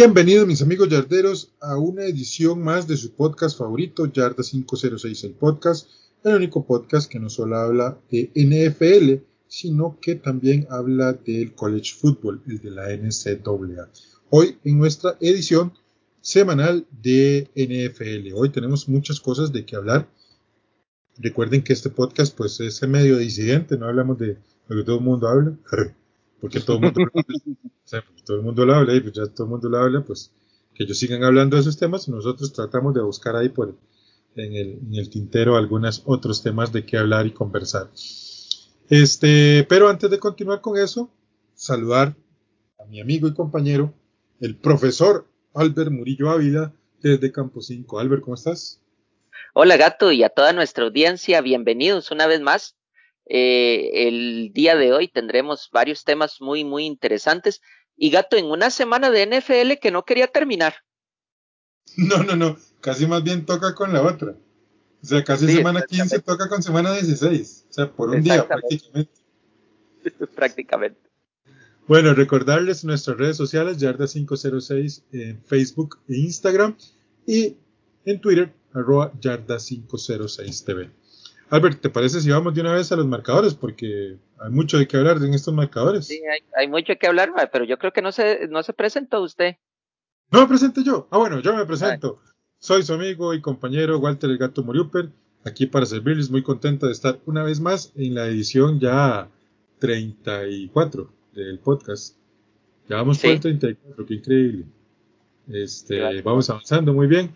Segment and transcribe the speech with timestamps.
[0.00, 5.32] Bienvenidos mis amigos yarderos a una edición más de su podcast favorito, Yarda 506 el
[5.32, 5.88] podcast,
[6.22, 11.94] el único podcast que no solo habla de NFL, sino que también habla del college
[11.98, 13.90] football, el de la NCAA.
[14.30, 15.72] Hoy en nuestra edición
[16.20, 18.34] semanal de NFL.
[18.36, 20.08] Hoy tenemos muchas cosas de que hablar.
[21.16, 25.04] Recuerden que este podcast pues es medio disidente, no hablamos de lo que todo el
[25.04, 25.58] mundo habla,
[26.40, 27.00] porque todo el mundo
[28.24, 30.32] todo el mundo lo habla y pues ya todo el mundo lo habla, pues
[30.74, 33.74] que ellos sigan hablando de esos temas y nosotros tratamos de buscar ahí por
[34.36, 37.90] en el, en el tintero algunos otros temas de qué hablar y conversar.
[38.88, 41.10] Este, pero antes de continuar con eso,
[41.54, 42.14] saludar
[42.78, 43.92] a mi amigo y compañero,
[44.40, 46.72] el profesor Albert Murillo Ávila,
[47.02, 47.98] desde Campo 5.
[47.98, 48.80] Albert, ¿cómo estás?
[49.54, 52.77] Hola gato y a toda nuestra audiencia, bienvenidos una vez más.
[53.28, 57.60] Eh, el día de hoy tendremos varios temas muy, muy interesantes.
[57.96, 60.74] Y gato, en una semana de NFL que no quería terminar.
[61.96, 64.36] No, no, no, casi más bien toca con la otra.
[65.02, 67.66] O sea, casi semana 15 toca con semana 16.
[67.70, 69.12] O sea, por un día prácticamente.
[70.34, 71.00] prácticamente.
[71.86, 76.76] Bueno, recordarles nuestras redes sociales, Yarda506 en Facebook e Instagram
[77.26, 77.56] y
[78.04, 80.90] en Twitter, arroba Yarda506TV.
[81.50, 83.54] Albert, ¿te parece si vamos de una vez a los marcadores?
[83.54, 86.06] Porque hay mucho de qué hablar en estos marcadores.
[86.06, 86.20] Sí,
[86.56, 89.56] hay, mucho de qué hablar, pero yo creo que no se, no se presentó usted.
[90.30, 91.08] No me presente yo.
[91.10, 92.20] Ah, bueno, yo me presento.
[92.58, 95.10] Soy su amigo y compañero Walter el Gato Moriuper,
[95.44, 96.30] aquí para servirles.
[96.30, 99.28] Muy contento de estar una vez más en la edición ya
[99.78, 102.16] 34 del podcast.
[102.88, 104.64] Ya vamos por el 34, qué increíble.
[105.48, 107.30] Este, vamos avanzando muy bien.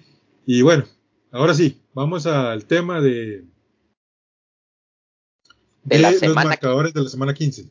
[0.44, 0.84] Y bueno,
[1.30, 3.44] ahora sí, vamos al tema de,
[5.84, 7.65] de, la los marcadores de la semana 15.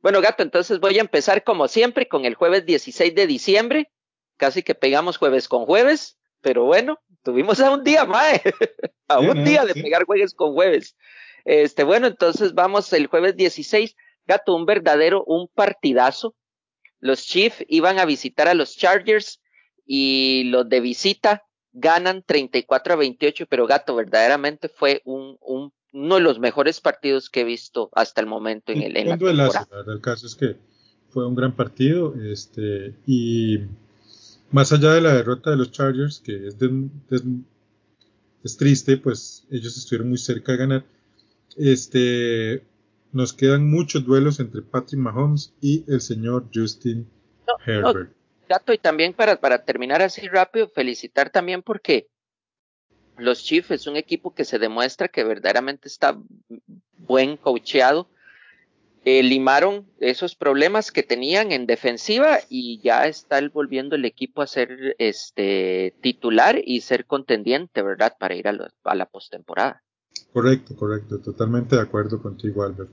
[0.00, 3.90] Bueno, gato, entonces voy a empezar como siempre con el jueves 16 de diciembre.
[4.36, 8.40] Casi que pegamos jueves con jueves, pero bueno, tuvimos a un día más,
[9.08, 10.96] a un día de pegar jueves con jueves.
[11.44, 13.94] Este, bueno, entonces vamos el jueves 16
[14.26, 16.34] Gato, un verdadero, un partidazo.
[17.00, 19.40] Los Chiefs iban a visitar a los Chargers
[19.84, 26.16] y los de visita ganan 34 a 28, pero Gato, verdaderamente fue un, un, uno
[26.16, 29.66] de los mejores partidos que he visto hasta el momento en el en la temporada.
[29.86, 30.56] El caso es que
[31.10, 33.60] fue un gran partido este y
[34.50, 36.56] más allá de la derrota de los Chargers, que es,
[37.10, 37.22] es,
[38.44, 40.84] es triste, pues ellos estuvieron muy cerca de ganar.
[41.56, 42.62] Este,
[43.12, 47.08] nos quedan muchos duelos entre Patrick Mahomes y el señor Justin
[47.66, 48.12] Herbert.
[48.48, 52.08] gato, y también para, para terminar así rápido, felicitar también porque
[53.16, 56.18] los Chiefs es un equipo que se demuestra que verdaderamente está
[56.98, 58.08] buen coacheado.
[59.04, 64.46] Eh, limaron esos problemas que tenían en defensiva y ya está volviendo el equipo a
[64.46, 68.14] ser este titular y ser contendiente, ¿verdad?
[68.16, 69.82] Para ir a, a la postemporada.
[70.32, 72.90] Correcto, correcto, totalmente de acuerdo contigo, Albert.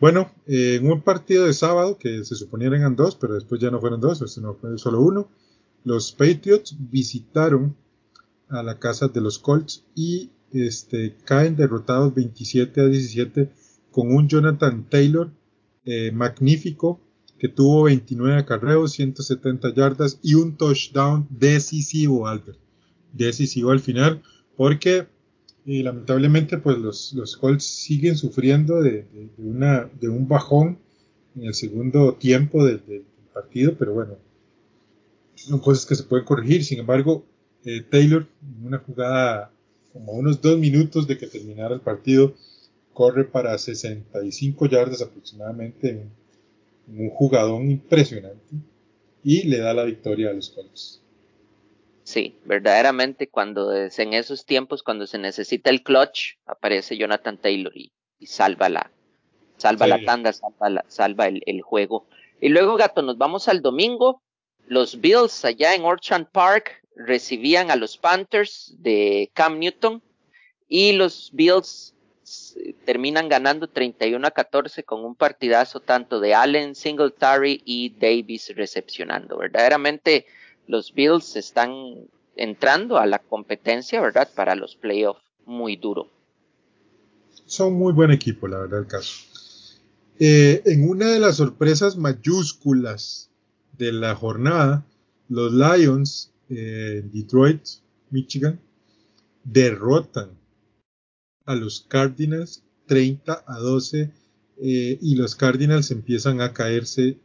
[0.00, 3.80] Bueno, en un partido de sábado, que se suponía eran dos, pero después ya no
[3.80, 5.28] fueron dos, sino fue solo uno,
[5.84, 7.76] los Patriots visitaron
[8.48, 13.50] a la casa de los Colts y este, caen derrotados 27 a 17
[13.90, 15.30] con un Jonathan Taylor
[15.84, 17.00] eh, magnífico
[17.38, 22.58] que tuvo 29 acarreos, 170 yardas y un touchdown decisivo, Albert.
[23.12, 24.22] Decisivo al final,
[24.56, 25.06] porque
[25.66, 29.04] y lamentablemente pues los, los Colts siguen sufriendo de,
[29.36, 30.78] una, de un bajón
[31.34, 33.04] en el segundo tiempo del,
[33.34, 34.16] partido, pero bueno,
[35.34, 36.64] son cosas que se pueden corregir.
[36.64, 37.26] Sin embargo,
[37.66, 39.50] eh, Taylor, en una jugada
[39.92, 42.34] como unos dos minutos de que terminara el partido,
[42.92, 46.06] corre para 65 yardas aproximadamente,
[46.86, 48.54] un jugadón impresionante,
[49.24, 51.02] y le da la victoria a los Colts.
[52.04, 57.72] Sí, verdaderamente cuando es en esos tiempos, cuando se necesita el clutch, aparece Jonathan Taylor
[57.76, 57.90] y,
[58.24, 58.92] salva la,
[59.56, 62.06] salva la tanda, salva, salva el, el, juego.
[62.40, 64.22] Y luego, gato, nos vamos al domingo.
[64.68, 70.02] Los Bills allá en Orchard Park recibían a los Panthers de Cam Newton
[70.68, 71.94] y los Bills
[72.84, 79.36] terminan ganando 31 a 14 con un partidazo tanto de Allen, Singletary y Davis recepcionando.
[79.38, 80.26] Verdaderamente
[80.66, 84.28] los Bills están entrando a la competencia, ¿verdad?
[84.34, 86.10] Para los playoffs muy duro.
[87.44, 89.14] Son muy buen equipo, la verdad, el caso.
[90.18, 93.30] Eh, en una de las sorpresas mayúsculas
[93.78, 94.84] de la jornada,
[95.28, 97.62] los Lions Detroit,
[98.10, 98.60] Michigan,
[99.44, 100.30] derrotan
[101.44, 104.10] a los Cardinals 30 a 12
[104.58, 107.18] eh, y los Cardinals empiezan a caerse.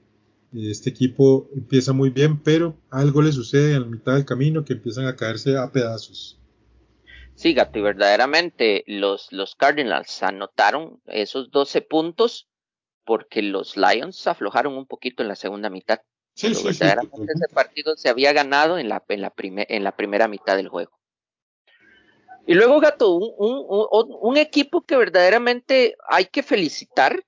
[0.54, 4.74] Este equipo empieza muy bien, pero algo le sucede en la mitad del camino que
[4.74, 6.38] empiezan a caerse a pedazos.
[7.36, 12.50] Sí, Gato, y verdaderamente los, los Cardinals anotaron esos 12 puntos
[13.06, 16.02] porque los Lions aflojaron un poquito en la segunda mitad.
[16.34, 20.28] Sí, sí, verdaderamente ese partido se había ganado en la, en, la en la primera
[20.28, 21.02] mitad del juego.
[22.48, 27.24] Y luego, Gato, un, un, un, equipo que verdaderamente hay que felicitar.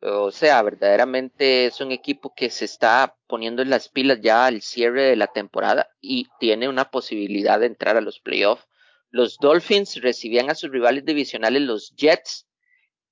[0.00, 4.62] O sea, verdaderamente es un equipo que se está poniendo en las pilas ya al
[4.62, 8.66] cierre de la temporada y tiene una posibilidad de entrar a los playoffs.
[9.10, 12.46] Los Dolphins recibían a sus rivales divisionales, los Jets,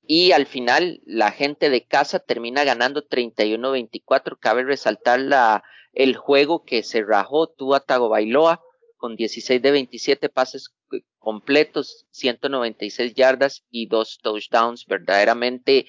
[0.06, 4.38] y al final la gente de casa termina ganando 31-24.
[4.38, 8.62] Cabe resaltar la, el juego que se rajó Tua Tagovailoa
[8.96, 10.74] con 16 de 27 pases
[11.18, 14.86] completos, 196 yardas y dos touchdowns.
[14.86, 15.86] Verdaderamente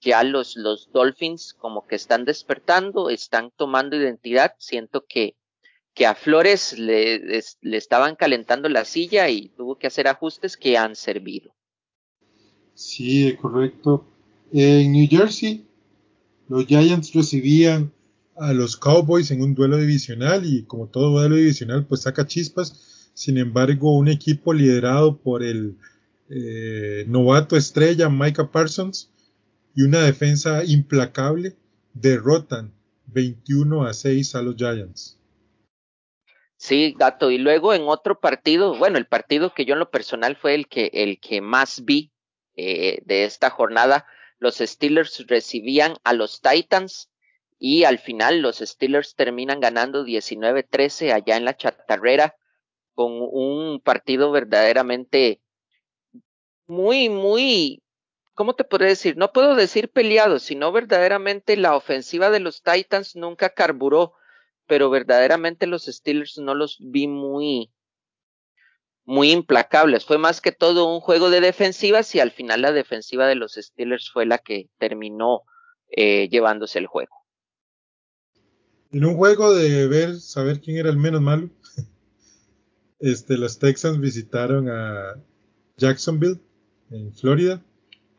[0.00, 4.54] ya los, los Dolphins como que están despertando, están tomando identidad.
[4.58, 5.36] Siento que,
[5.94, 7.20] que a Flores le,
[7.60, 11.54] le estaban calentando la silla y tuvo que hacer ajustes que han servido.
[12.74, 14.06] Sí, correcto.
[14.52, 15.66] En New Jersey,
[16.48, 17.92] los Giants recibían
[18.36, 23.10] a los Cowboys en un duelo divisional y como todo duelo divisional pues saca chispas.
[23.14, 25.76] Sin embargo, un equipo liderado por el
[26.30, 29.10] eh, novato estrella Micah Parsons
[29.74, 31.56] y una defensa implacable
[31.92, 32.72] derrotan
[33.06, 35.18] 21 a 6 a los Giants.
[36.56, 37.30] Sí, gato.
[37.30, 40.66] Y luego en otro partido, bueno, el partido que yo en lo personal fue el
[40.66, 42.13] que, el que más vi
[42.56, 44.06] eh, de esta jornada,
[44.38, 47.10] los Steelers recibían a los Titans
[47.58, 52.36] y al final los Steelers terminan ganando 19-13 allá en la chatarrera
[52.94, 55.40] con un partido verdaderamente
[56.66, 57.82] muy, muy,
[58.34, 59.16] ¿cómo te puedo decir?
[59.16, 64.14] No puedo decir peleado, sino verdaderamente la ofensiva de los Titans nunca carburó,
[64.66, 67.70] pero verdaderamente los Steelers no los vi muy,
[69.04, 70.04] muy implacables.
[70.04, 73.54] Fue más que todo un juego de defensivas y al final la defensiva de los
[73.54, 75.42] Steelers fue la que terminó
[75.90, 77.14] eh, llevándose el juego.
[78.92, 81.50] En un juego de ver, saber quién era el menos malo,
[83.00, 85.14] este, los Texans visitaron a
[85.76, 86.40] Jacksonville,
[86.90, 87.62] en Florida,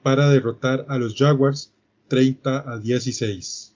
[0.03, 1.73] para derrotar a los Jaguars
[2.09, 3.74] 30 a 16.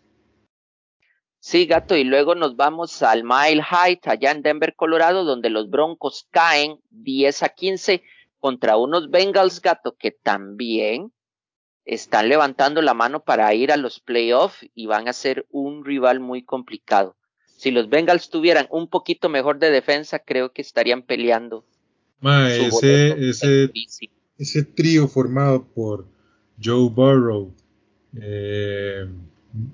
[1.42, 5.70] Sí, gato, y luego nos vamos al Mile Heights, allá en Denver, Colorado, donde los
[5.70, 8.04] Broncos caen 10 a 15
[8.40, 11.14] contra unos Bengals, gato, que también
[11.86, 16.20] están levantando la mano para ir a los playoffs y van a ser un rival
[16.20, 17.16] muy complicado.
[17.58, 21.66] Si los Bengals tuvieran un poquito mejor de defensa, creo que estarían peleando.
[22.22, 23.72] ese, ese,
[24.38, 26.06] ese trío formado por
[26.62, 27.54] Joe Burrow,
[28.22, 29.08] eh,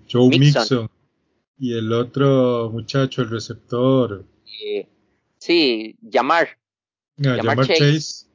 [0.07, 0.89] Joe Mixon
[1.57, 4.25] y el otro muchacho, el receptor.
[4.63, 4.87] Eh,
[5.37, 6.49] sí, Llamar.
[7.17, 8.25] llamar ah, Chase.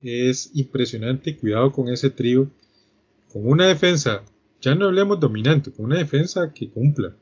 [0.00, 1.36] Es impresionante.
[1.36, 2.50] Cuidado con ese trío.
[3.32, 4.24] Con una defensa,
[4.60, 7.14] ya no hablemos dominante, con una defensa que cumpla.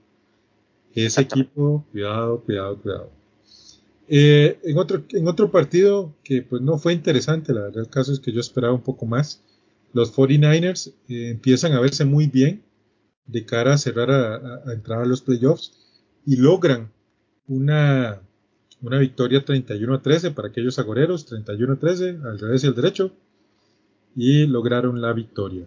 [0.93, 3.11] Ese equipo, cuidado, cuidado, cuidado.
[4.09, 8.13] Eh, en, otro, en otro partido que pues no fue interesante, la verdad el caso
[8.13, 9.41] es que yo esperaba un poco más.
[9.93, 12.63] Los 49ers eh, empiezan a verse muy bien
[13.31, 15.73] de cara a cerrar a, entrar a los playoffs
[16.27, 16.93] y logran
[17.47, 18.21] una,
[18.83, 22.75] una victoria 31 a 13 para aquellos agoreros, 31 a 13 al revés y al
[22.75, 23.13] derecho
[24.17, 25.67] y lograron la victoria.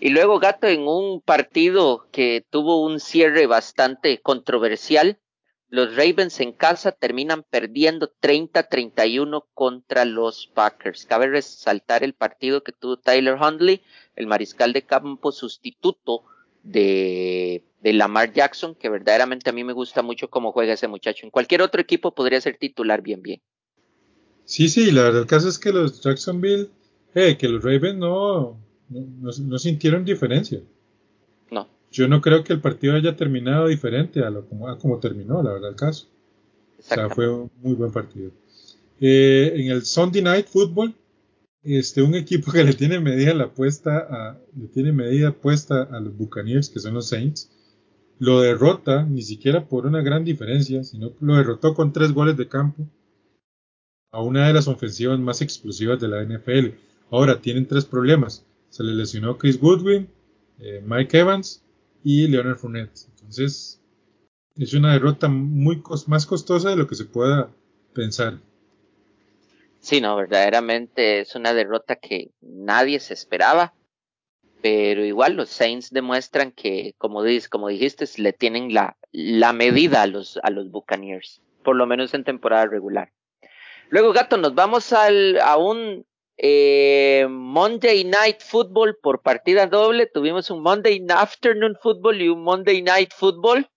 [0.00, 5.18] Y luego Gato en un partido que tuvo un cierre bastante controversial,
[5.72, 11.06] los Ravens en casa terminan perdiendo 30-31 contra los Packers.
[11.06, 13.80] Cabe resaltar el partido que tuvo Tyler Hundley,
[14.14, 16.24] el mariscal de campo sustituto
[16.62, 21.24] de, de, Lamar Jackson, que verdaderamente a mí me gusta mucho cómo juega ese muchacho.
[21.24, 23.40] En cualquier otro equipo podría ser titular bien, bien.
[24.44, 26.68] Sí, sí, la verdad el caso es que los Jacksonville,
[27.14, 28.58] eh, que los Ravens no,
[28.90, 30.60] no, no sintieron diferencia.
[31.50, 35.42] No yo no creo que el partido haya terminado diferente a lo como, como terminó,
[35.42, 36.08] la verdad, el caso.
[36.78, 38.32] O sea, fue un muy buen partido.
[38.98, 40.94] Eh, en el Sunday Night Football,
[41.62, 46.00] este, un equipo que le tiene medida la puesta a, le tiene medida puesta a
[46.00, 47.50] los Buccaneers, que son los Saints,
[48.18, 52.48] lo derrota ni siquiera por una gran diferencia, sino lo derrotó con tres goles de
[52.48, 52.88] campo
[54.12, 56.74] a una de las ofensivas más explosivas de la NFL.
[57.10, 58.44] Ahora tienen tres problemas.
[58.70, 60.08] Se le lesionó Chris Goodwin,
[60.58, 61.62] eh, Mike Evans
[62.04, 63.06] y Leonard Fournette.
[63.10, 63.80] Entonces
[64.56, 67.50] es una derrota muy más costosa de lo que se pueda
[67.94, 68.38] pensar.
[69.80, 73.74] Sí, no, verdaderamente es una derrota que nadie se esperaba,
[74.60, 80.02] pero igual los Saints demuestran que, como, dices, como dijiste, le tienen la, la medida
[80.02, 83.12] a los, a los Buccaneers, por lo menos en temporada regular.
[83.88, 90.06] Luego, Gato, nos vamos al, a un eh, Monday Night Football por partida doble.
[90.06, 93.68] Tuvimos un Monday Afternoon Football y un Monday Night Football,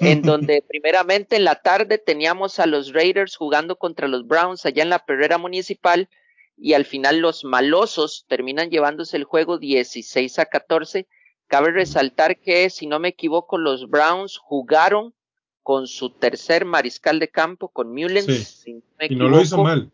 [0.00, 4.82] en donde primeramente en la tarde teníamos a los Raiders jugando contra los Browns allá
[4.82, 6.08] en la Perrera Municipal
[6.56, 11.06] y al final los malosos terminan llevándose el juego 16 a 14.
[11.46, 15.14] Cabe resaltar que, si no me equivoco, los Browns jugaron
[15.62, 18.64] con su tercer mariscal de campo, con Mullens.
[18.66, 19.90] y no lo hizo mal.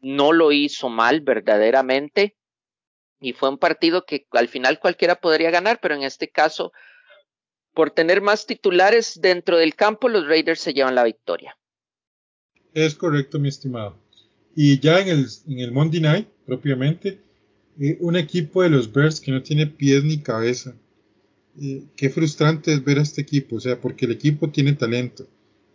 [0.00, 2.36] No lo hizo mal, verdaderamente.
[3.20, 6.72] Y fue un partido que al final cualquiera podría ganar, pero en este caso,
[7.72, 11.56] por tener más titulares dentro del campo, los Raiders se llevan la victoria.
[12.74, 13.96] Es correcto, mi estimado.
[14.54, 17.20] Y ya en el, en el Monday Night, propiamente,
[17.80, 20.74] eh, un equipo de los Bears que no tiene pies ni cabeza
[21.96, 25.26] qué frustrante es ver a este equipo, o sea, porque el equipo tiene talento.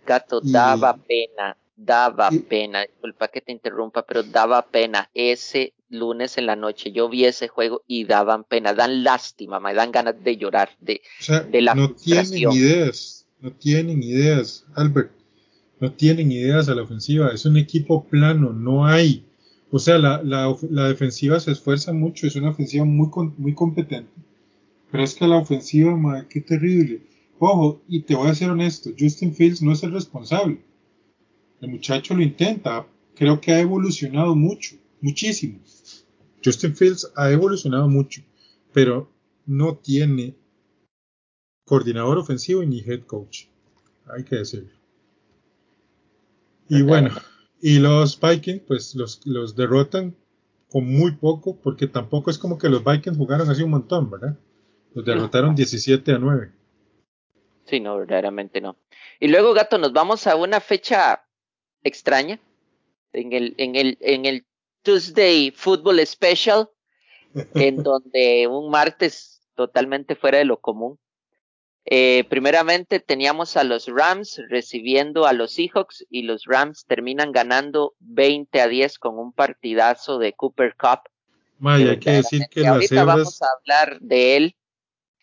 [0.05, 5.09] Gato, daba pena, daba pena, disculpa que te interrumpa, pero daba pena.
[5.13, 9.73] Ese lunes en la noche yo vi ese juego y daban pena, dan lástima, me
[9.73, 15.11] dan ganas de llorar, de, o sea, no tienen ideas, no tienen ideas, Albert,
[15.79, 19.25] no tienen ideas a la ofensiva, es un equipo plano, no hay.
[19.71, 24.11] O sea, la, la, la defensiva se esfuerza mucho, es una ofensiva muy, muy competente
[24.91, 27.01] pero es que la ofensiva, madre, qué terrible.
[27.39, 30.59] Ojo, y te voy a ser honesto, Justin Fields no es el responsable.
[31.61, 35.59] El muchacho lo intenta, creo que ha evolucionado mucho, muchísimo.
[36.43, 38.21] Justin Fields ha evolucionado mucho,
[38.73, 39.11] pero
[39.45, 40.35] no tiene
[41.65, 43.45] coordinador ofensivo ni head coach.
[44.07, 44.71] Hay que decirlo.
[46.67, 47.11] Y bueno,
[47.61, 50.15] y los Vikings, pues los, los derrotan
[50.69, 54.37] con muy poco, porque tampoco es como que los Vikings jugaron así un montón, ¿verdad?
[54.93, 56.51] Los derrotaron 17 a 9.
[57.65, 58.77] Sí, no, verdaderamente no.
[59.19, 61.21] Y luego, gato, nos vamos a una fecha
[61.83, 62.39] extraña.
[63.13, 64.45] En el, en el, en el
[64.83, 66.69] Tuesday Football Special,
[67.55, 70.97] en donde un martes totalmente fuera de lo común.
[71.85, 77.95] Eh, primeramente teníamos a los Rams recibiendo a los Seahawks y los Rams terminan ganando
[77.99, 81.09] 20 a 10 con un partidazo de Cooper Cup.
[81.63, 84.55] Hay que decir que ahorita vamos a hablar de él.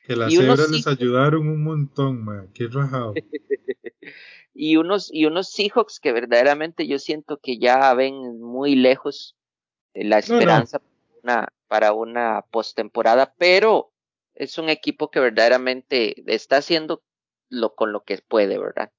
[0.09, 2.49] Que las cebras les ayudaron un montón, man.
[2.55, 3.13] Qué rajado.
[4.55, 9.37] y unos, y unos Seahawks que verdaderamente yo siento que ya ven muy lejos
[9.93, 10.91] la esperanza Para,
[11.23, 13.93] una, para una postemporada, pero
[14.35, 17.03] es un equipo que verdaderamente está haciendo
[17.51, 18.91] lo con lo que puede, ¿verdad?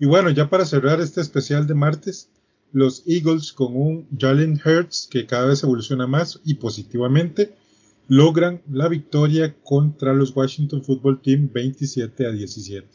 [0.00, 2.28] Y bueno, ya para cerrar este especial de martes,
[2.72, 7.54] los Eagles con un Jalen Hurts que cada vez evoluciona más y positivamente
[8.08, 12.88] logran la victoria contra los Washington Football Team 27 a 17.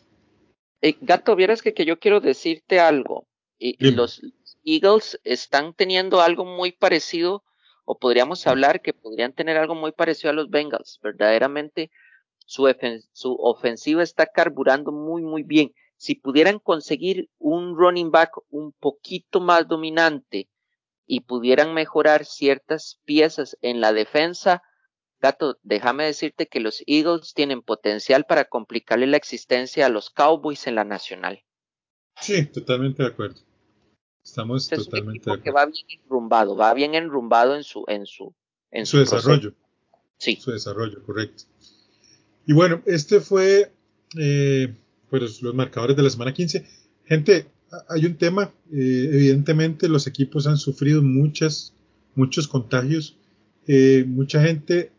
[0.81, 3.27] Eh, Gato, vieras que, que, yo quiero decirte algo.
[3.59, 4.21] Y, los
[4.63, 7.43] Eagles están teniendo algo muy parecido,
[7.85, 10.99] o podríamos hablar que podrían tener algo muy parecido a los Bengals.
[11.03, 11.91] Verdaderamente,
[12.45, 12.73] su,
[13.11, 15.73] su ofensiva está carburando muy, muy bien.
[15.97, 20.49] Si pudieran conseguir un running back un poquito más dominante
[21.05, 24.63] y pudieran mejorar ciertas piezas en la defensa,
[25.21, 30.65] Gato, déjame decirte que los Eagles tienen potencial para complicarle la existencia a los Cowboys
[30.65, 31.43] en la nacional.
[32.19, 33.39] Sí, totalmente de acuerdo.
[34.23, 35.43] Estamos totalmente de acuerdo.
[35.43, 38.33] Que va bien enrumbado, va bien enrumbado en su, en su,
[38.71, 39.53] en su, desarrollo.
[40.17, 40.37] Sí.
[40.37, 41.43] Su desarrollo, correcto.
[42.47, 43.71] Y bueno, este fue
[44.17, 44.75] eh,
[45.09, 46.65] pues los marcadores de la semana 15.
[47.05, 47.47] Gente,
[47.89, 48.51] hay un tema.
[48.71, 51.75] Eh, evidentemente, los equipos han sufrido muchas,
[52.15, 53.17] muchos contagios.
[53.67, 54.91] Eh, mucha gente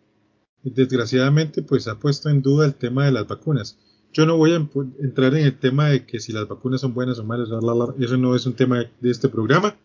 [0.70, 3.78] desgraciadamente pues ha puesto en duda el tema de las vacunas.
[4.12, 4.68] Yo no voy a
[5.00, 7.48] entrar en el tema de que si las vacunas son buenas o malas,
[7.98, 9.76] eso no es un tema de este programa.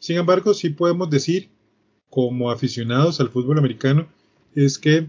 [0.00, 1.50] Sin embargo, sí podemos decir,
[2.08, 4.08] como aficionados al fútbol americano,
[4.54, 5.08] es que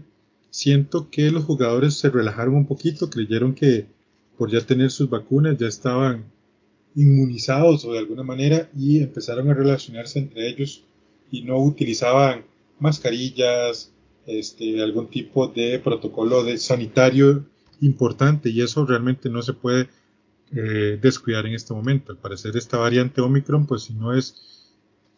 [0.50, 3.86] siento que los jugadores se relajaron un poquito, creyeron que
[4.36, 6.24] por ya tener sus vacunas ya estaban
[6.94, 10.84] inmunizados o de alguna manera y empezaron a relacionarse entre ellos
[11.30, 12.44] y no utilizaban
[12.78, 13.92] mascarillas,
[14.26, 17.46] este, algún tipo de protocolo de sanitario
[17.80, 19.88] importante y eso realmente no se puede
[20.52, 22.12] eh, descuidar en este momento.
[22.12, 24.68] Al parecer esta variante Omicron, pues si no es,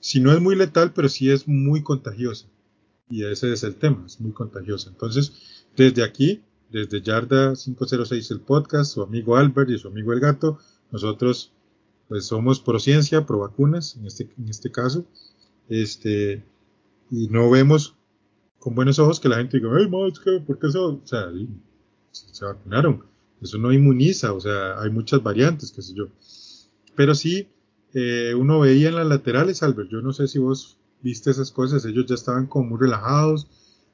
[0.01, 2.47] si no es muy letal, pero sí es muy contagiosa.
[3.09, 4.91] Y ese es el tema, es muy contagiosa.
[4.91, 10.21] Entonces, desde aquí, desde Yarda 506 el podcast, su amigo Albert y su amigo El
[10.21, 10.59] Gato,
[10.91, 11.53] nosotros
[12.09, 15.07] pues somos pro ciencia, pro vacunas, en este, en este caso,
[15.69, 16.45] este,
[17.11, 17.97] y no vemos
[18.63, 21.01] con buenos ojos que la gente diga, ay, ¿por qué eso?
[21.03, 21.27] O sea,
[22.13, 23.03] se vacunaron.
[23.41, 26.07] Eso no inmuniza, o sea, hay muchas variantes, qué sé yo.
[26.95, 27.49] Pero sí,
[27.93, 31.85] eh, uno veía en las laterales, Albert, yo no sé si vos viste esas cosas,
[31.85, 33.49] ellos ya estaban como muy relajados.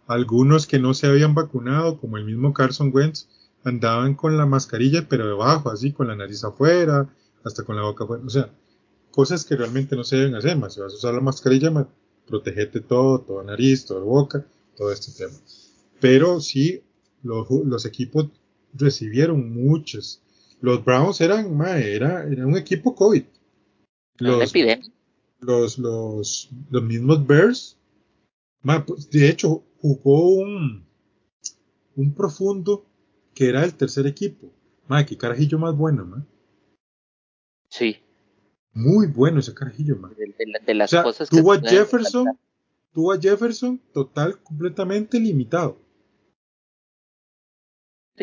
[0.07, 3.27] Algunos que no se habían vacunado, como el mismo Carson Wentz,
[3.65, 7.09] andaban con la mascarilla, pero debajo, así, con la nariz afuera,
[7.43, 8.23] hasta con la boca afuera.
[8.27, 8.51] O sea,
[9.11, 10.75] cosas que realmente no se deben hacer más.
[10.75, 11.89] Si vas a usar la mascarilla,
[12.27, 14.45] protegete todo, toda nariz, toda boca,
[14.79, 15.37] todo este tema.
[16.01, 16.83] Pero sí,
[17.23, 18.31] los, los equipos
[18.73, 20.23] recibieron muchos.
[20.61, 23.25] Los Browns eran, ma, era, era un equipo COVID.
[24.19, 24.55] Los,
[25.41, 27.77] los, los, los mismos Bears,
[28.87, 30.87] pues, de hecho, jugó un,
[31.97, 32.87] un profundo
[33.35, 34.53] que era el tercer equipo.
[34.87, 36.27] Ma, qué carajillo más bueno, ma.
[37.69, 37.99] Sí.
[38.73, 40.11] Muy bueno ese carajillo, ma.
[40.67, 42.27] De, las cosas tuvo a Jefferson,
[42.99, 45.79] tuvo a Jefferson total, completamente limitado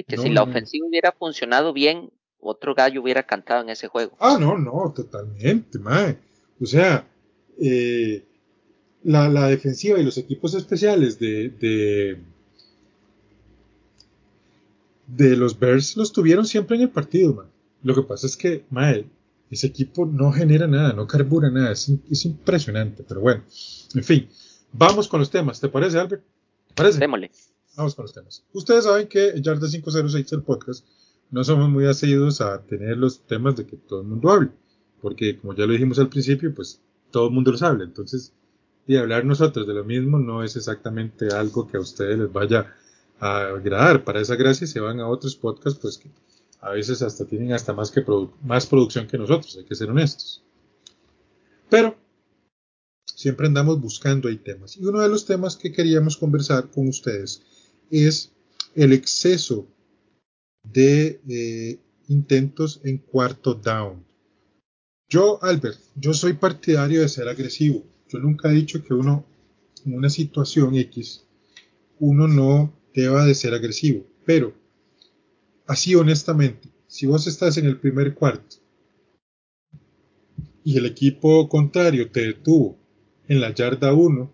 [0.04, 4.18] que si la ofensiva hubiera funcionado bien, otro gallo hubiera cantado en ese juego.
[4.20, 6.18] Ah, no, no, totalmente, mae.
[6.60, 7.08] O sea,
[7.58, 8.22] eh,
[9.04, 12.20] la, la, defensiva y los equipos especiales de, de,
[15.08, 17.48] de, los Bears los tuvieron siempre en el partido, man.
[17.82, 19.06] Lo que pasa es que, mae,
[19.50, 23.44] ese equipo no genera nada, no carbura nada, es, es impresionante, pero bueno,
[23.94, 24.28] en fin,
[24.78, 26.24] vamos con los temas, ¿te parece, Albert?
[26.68, 27.00] ¿Te parece?
[27.00, 27.32] Démosle.
[27.76, 28.44] Vamos con los temas.
[28.54, 30.86] Ustedes saben que en Yarda 506 el podcast
[31.32, 34.52] no somos muy asiduos a tener los temas de que todo el mundo hable,
[35.02, 36.80] porque como ya lo dijimos al principio, pues
[37.12, 38.34] todo el mundo los habla, entonces
[38.88, 42.76] y hablar nosotros de lo mismo no es exactamente algo que a ustedes les vaya
[43.20, 44.04] a agradar.
[44.04, 46.10] Para esa gracia se van a otros podcasts, pues que
[46.62, 48.06] a veces hasta tienen hasta más que
[48.44, 50.44] más producción que nosotros, hay que ser honestos.
[51.70, 51.96] Pero
[53.16, 54.78] siempre andamos buscando ahí temas.
[54.78, 57.42] Y uno de los temas que queríamos conversar con ustedes
[57.90, 58.32] es
[58.76, 59.68] el exceso
[60.64, 64.06] de eh, intentos en cuarto down.
[65.08, 67.84] Yo, Albert, yo soy partidario de ser agresivo.
[68.10, 69.26] Yo nunca he dicho que uno,
[69.86, 71.24] en una situación X,
[72.00, 74.06] uno no deba de ser agresivo.
[74.26, 74.54] Pero,
[75.68, 78.58] así honestamente, si vos estás en el primer cuarto
[80.64, 82.85] y el equipo contrario te detuvo
[83.28, 84.32] en la yarda 1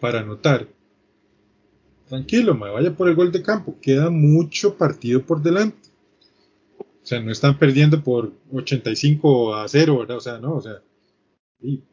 [0.00, 0.68] para anotar
[2.08, 3.76] tranquilo, me vaya por el gol de campo.
[3.80, 5.88] Queda mucho partido por delante.
[6.78, 10.16] O sea, no están perdiendo por 85 a 0, ¿verdad?
[10.16, 10.82] O sea, no, o sea,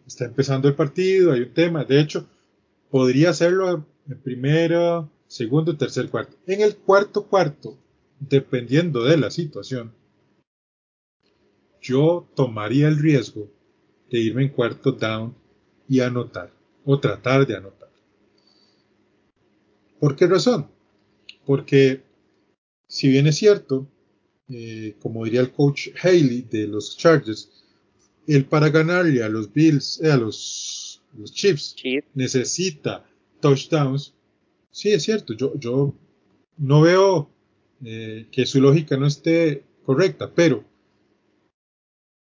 [0.05, 1.85] está empezando el partido, hay un tema.
[1.85, 2.27] De hecho,
[2.89, 6.35] podría hacerlo en primero, segundo, tercer cuarto.
[6.47, 7.77] En el cuarto cuarto,
[8.19, 9.93] dependiendo de la situación,
[11.79, 13.49] yo tomaría el riesgo
[14.09, 15.35] de irme en cuarto down
[15.87, 16.51] y anotar,
[16.85, 17.89] o tratar de anotar.
[19.99, 20.69] ¿Por qué razón?
[21.45, 22.03] Porque
[22.87, 23.87] si bien es cierto,
[24.49, 27.49] eh, como diría el coach Haley de los Chargers,
[28.27, 31.75] él para ganarle a los Bills, eh, a los, Chiefs,
[32.13, 33.03] necesita
[33.39, 34.13] touchdowns.
[34.69, 35.95] Sí, es cierto, yo, yo
[36.57, 37.31] no veo
[37.83, 40.63] eh, que su lógica no esté correcta, pero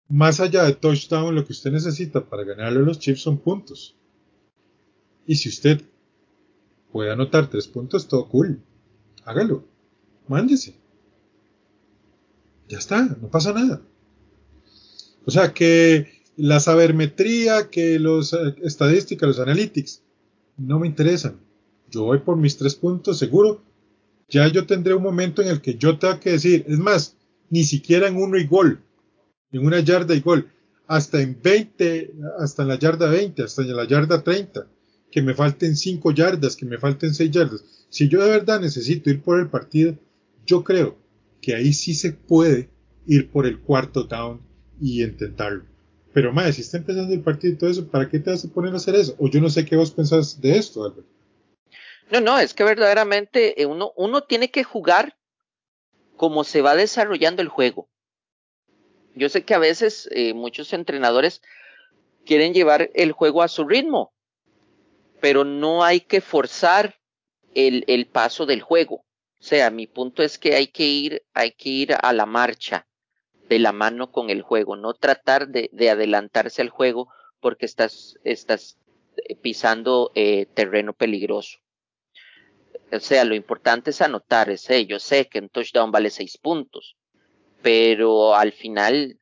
[0.09, 3.95] más allá de touchdown, lo que usted necesita para ganarle a los Chiefs son puntos.
[5.27, 5.81] Y si usted
[6.91, 8.59] puede anotar tres puntos, todo cool.
[9.23, 9.63] Hágalo.
[10.27, 10.75] Mándese.
[12.67, 13.81] Ya está, no pasa nada.
[15.25, 20.01] O sea que la sabermetría, que los eh, estadísticas, los analytics,
[20.57, 21.39] no me interesan.
[21.91, 23.61] Yo voy por mis tres puntos seguro.
[24.29, 27.15] Ya yo tendré un momento en el que yo tenga que decir, es más,
[27.49, 28.81] ni siquiera en uno y gol,
[29.51, 30.51] en una yarda y gol,
[30.87, 34.67] hasta en 20, hasta en la yarda 20, hasta en la yarda 30
[35.11, 37.63] que me falten 5 yardas, que me falten 6 yardas.
[37.89, 39.95] Si yo de verdad necesito ir por el partido,
[40.45, 40.97] yo creo
[41.41, 42.69] que ahí sí se puede
[43.07, 44.41] ir por el cuarto down
[44.79, 45.65] y intentarlo.
[46.13, 48.49] Pero madre, si está empezando el partido y todo eso, ¿para qué te vas a
[48.49, 49.15] poner a hacer eso?
[49.19, 51.07] O yo no sé qué vos pensás de esto, Albert.
[52.11, 55.17] No, no, es que verdaderamente eh, uno, uno tiene que jugar
[56.17, 57.88] como se va desarrollando el juego.
[59.19, 61.41] Yo sé que a veces eh, muchos entrenadores
[62.25, 64.13] quieren llevar el juego a su ritmo,
[65.19, 66.95] pero no hay que forzar
[67.53, 69.03] el, paso del juego.
[69.39, 72.87] O sea, mi punto es que hay que ir, hay que ir a la marcha
[73.49, 77.09] de la mano con el juego, no tratar de, de adelantarse al juego
[77.41, 81.59] porque estás, eh, pisando eh, terreno peligroso.
[82.91, 84.49] O sea, lo importante es anotar.
[84.87, 86.95] Yo sé que un touchdown vale seis puntos,
[87.61, 89.17] pero al final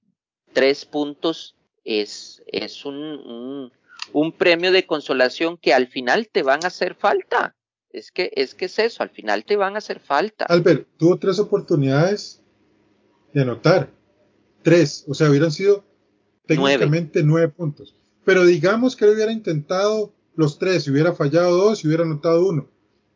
[0.54, 3.71] tres puntos es, es un,
[4.13, 7.56] un, premio de consolación que al final te van a hacer falta.
[7.89, 10.45] Es que, es que es eso, al final te van a hacer falta.
[10.45, 12.43] Albert, tuvo tres oportunidades
[13.34, 13.89] de anotar.
[14.62, 15.86] Tres, o sea, hubieran sido
[16.45, 17.95] técnicamente nueve, puntos.
[18.26, 22.69] Pero digamos que él hubiera intentado los tres, hubiera fallado dos, si hubiera anotado uno.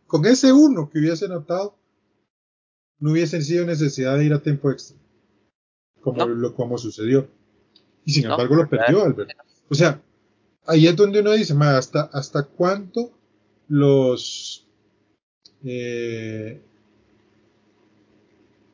[0.08, 1.78] Con ese uno que hubiese anotado,
[3.00, 4.98] no hubiese sido necesidad de ir a tiempo extra.
[6.02, 6.28] Como, No.
[6.28, 7.30] lo, como sucedió.
[8.06, 9.04] Y sin No, embargo lo perdió.
[9.04, 9.32] Albert.
[9.70, 10.02] O sea,
[10.66, 13.12] ahí es donde uno dice, "Ma, ¿hasta, hasta cuánto
[13.68, 14.66] los...
[15.64, 16.60] eh,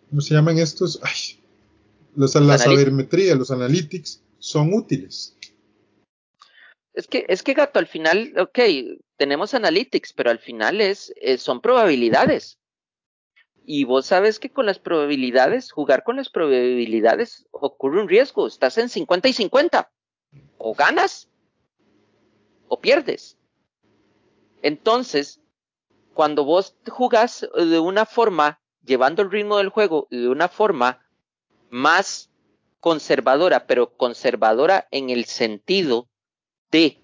[0.10, 1.00] ¿Cómo se llaman estos?
[1.04, 1.40] Ay,
[2.16, 5.36] los, la sabermetría, los analytics son útiles.
[6.94, 8.58] Es que, es que gato, al final, ok,
[9.18, 12.58] tenemos analytics, pero al final es, es- son probabilidades.
[13.70, 18.48] Y vos sabes que con las probabilidades, jugar con las probabilidades ocurre un riesgo.
[18.48, 19.92] Estás en 50 y 50.
[20.58, 21.30] O ganas
[22.70, 23.38] o pierdes.
[24.62, 25.42] Entonces,
[26.14, 31.06] cuando vos jugás de una forma, llevando el ritmo del juego de una forma
[31.70, 32.32] más
[32.80, 36.08] conservadora, pero conservadora en el sentido
[36.72, 37.04] de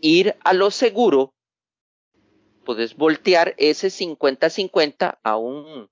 [0.00, 1.34] ir a lo seguro,
[2.66, 5.88] puedes voltear ese 50-50 a un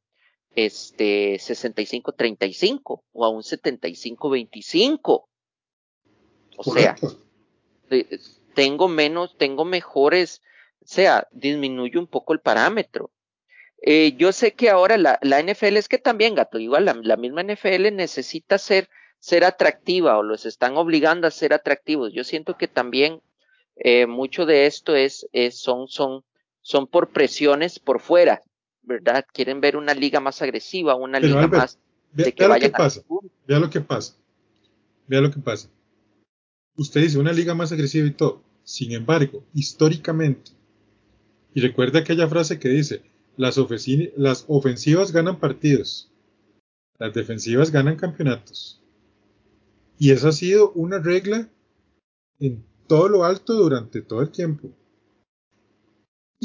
[0.55, 5.25] este 65-35 o a un 75-25.
[6.57, 7.19] O sea, Correcto.
[8.55, 10.43] tengo menos, tengo mejores,
[10.83, 13.11] o sea, disminuye un poco el parámetro.
[13.81, 17.17] Eh, yo sé que ahora la, la NFL es que también, gato, igual la, la
[17.17, 22.13] misma NFL necesita ser, ser atractiva o los están obligando a ser atractivos.
[22.13, 23.21] Yo siento que también
[23.77, 26.25] eh, mucho de esto es, es son, son,
[26.65, 28.43] son por presiones por fuera,
[28.83, 29.25] ¿verdad?
[29.33, 31.79] Quieren ver una liga más agresiva, una Pero, liga Albert, más
[32.13, 33.03] de que vea lo vayan que pasa.
[33.47, 34.17] Vea lo que pasa.
[35.07, 35.69] Vea lo que pasa.
[36.77, 38.43] Usted dice una liga más agresiva y todo.
[38.65, 40.53] Sin embargo, históricamente,
[41.53, 43.03] y recuerda aquella frase que dice,
[43.37, 43.59] las,
[44.17, 46.11] las ofensivas ganan partidos,
[46.99, 48.81] las defensivas ganan campeonatos.
[49.99, 51.51] Y esa ha sido una regla
[52.41, 54.71] en todo lo alto durante todo el tiempo.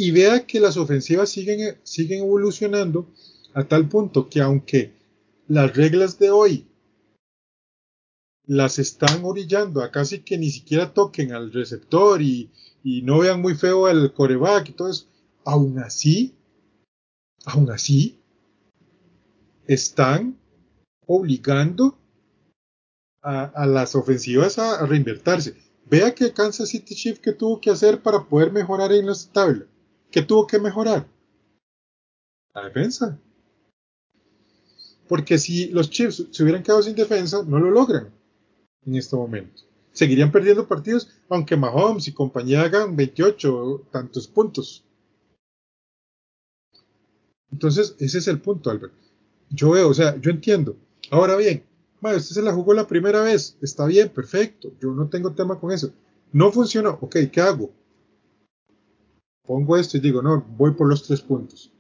[0.01, 3.11] Y vea que las ofensivas siguen, siguen evolucionando
[3.53, 4.93] a tal punto que aunque
[5.49, 6.65] las reglas de hoy
[8.45, 12.49] las están orillando a casi que ni siquiera toquen al receptor y,
[12.81, 15.05] y no vean muy feo al coreback y todo eso,
[15.43, 16.33] aún así,
[17.43, 18.21] aún así,
[19.67, 20.39] están
[21.07, 21.99] obligando
[23.21, 25.57] a, las ofensivas a, a reinvertirse.
[25.91, 29.65] Vea que Kansas City Chiefs que tuvo que hacer para poder mejorar en la tabla.
[30.11, 31.07] ¿Qué tuvo que mejorar?
[32.53, 33.19] La defensa.
[35.07, 38.11] Porque si los Chiefs se hubieran quedado sin defensa, no lo logran
[38.85, 39.63] en este momento.
[39.91, 44.83] Seguirían perdiendo partidos, aunque Mahomes y compañía hagan 28 tantos puntos.
[47.51, 48.93] Entonces, ese es el punto, Albert.
[49.49, 50.77] Yo veo, o sea, yo entiendo.
[51.09, 51.63] Ahora bien,
[52.01, 55.59] ma, usted se la jugó la primera vez, está bien, perfecto, yo no tengo tema
[55.59, 55.91] con eso.
[56.31, 57.71] No funcionó, ok, ¿qué hago?
[59.49, 61.73] Pongo esto y digo, no, voy por los tres puntos.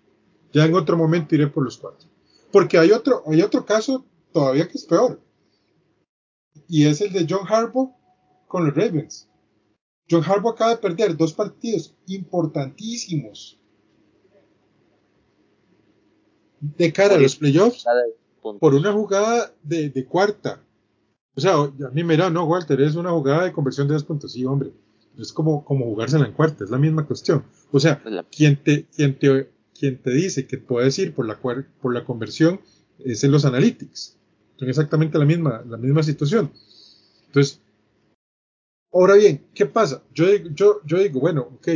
[0.51, 2.09] Ya en otro momento iré por los cuatro.
[2.51, 5.21] Porque hay otro, hay otro caso todavía que es peor.
[6.67, 7.95] Y es el de John Harbaugh
[8.47, 9.29] con los Ravens.
[10.09, 13.59] John Harbaugh acaba de perder dos partidos importantísimos
[16.59, 17.85] de cara a los playoffs
[18.59, 20.59] por una jugada de, de cuarta.
[21.35, 24.03] O sea, a mí me dirá, no, Walter, es una jugada de conversión de dos
[24.03, 24.31] puntos.
[24.31, 24.73] Sí, hombre.
[25.17, 27.43] Es como, como jugársela en cuarta, es la misma cuestión.
[27.71, 31.93] O sea, quien te, quien te, quien te dice que puedes ir por la, por
[31.93, 32.61] la conversión
[32.99, 34.17] es en los analytics.
[34.57, 36.51] Son exactamente la misma, la misma situación.
[37.27, 37.61] Entonces,
[38.91, 40.03] ahora bien, ¿qué pasa?
[40.13, 41.67] Yo, yo, yo digo, bueno, ok.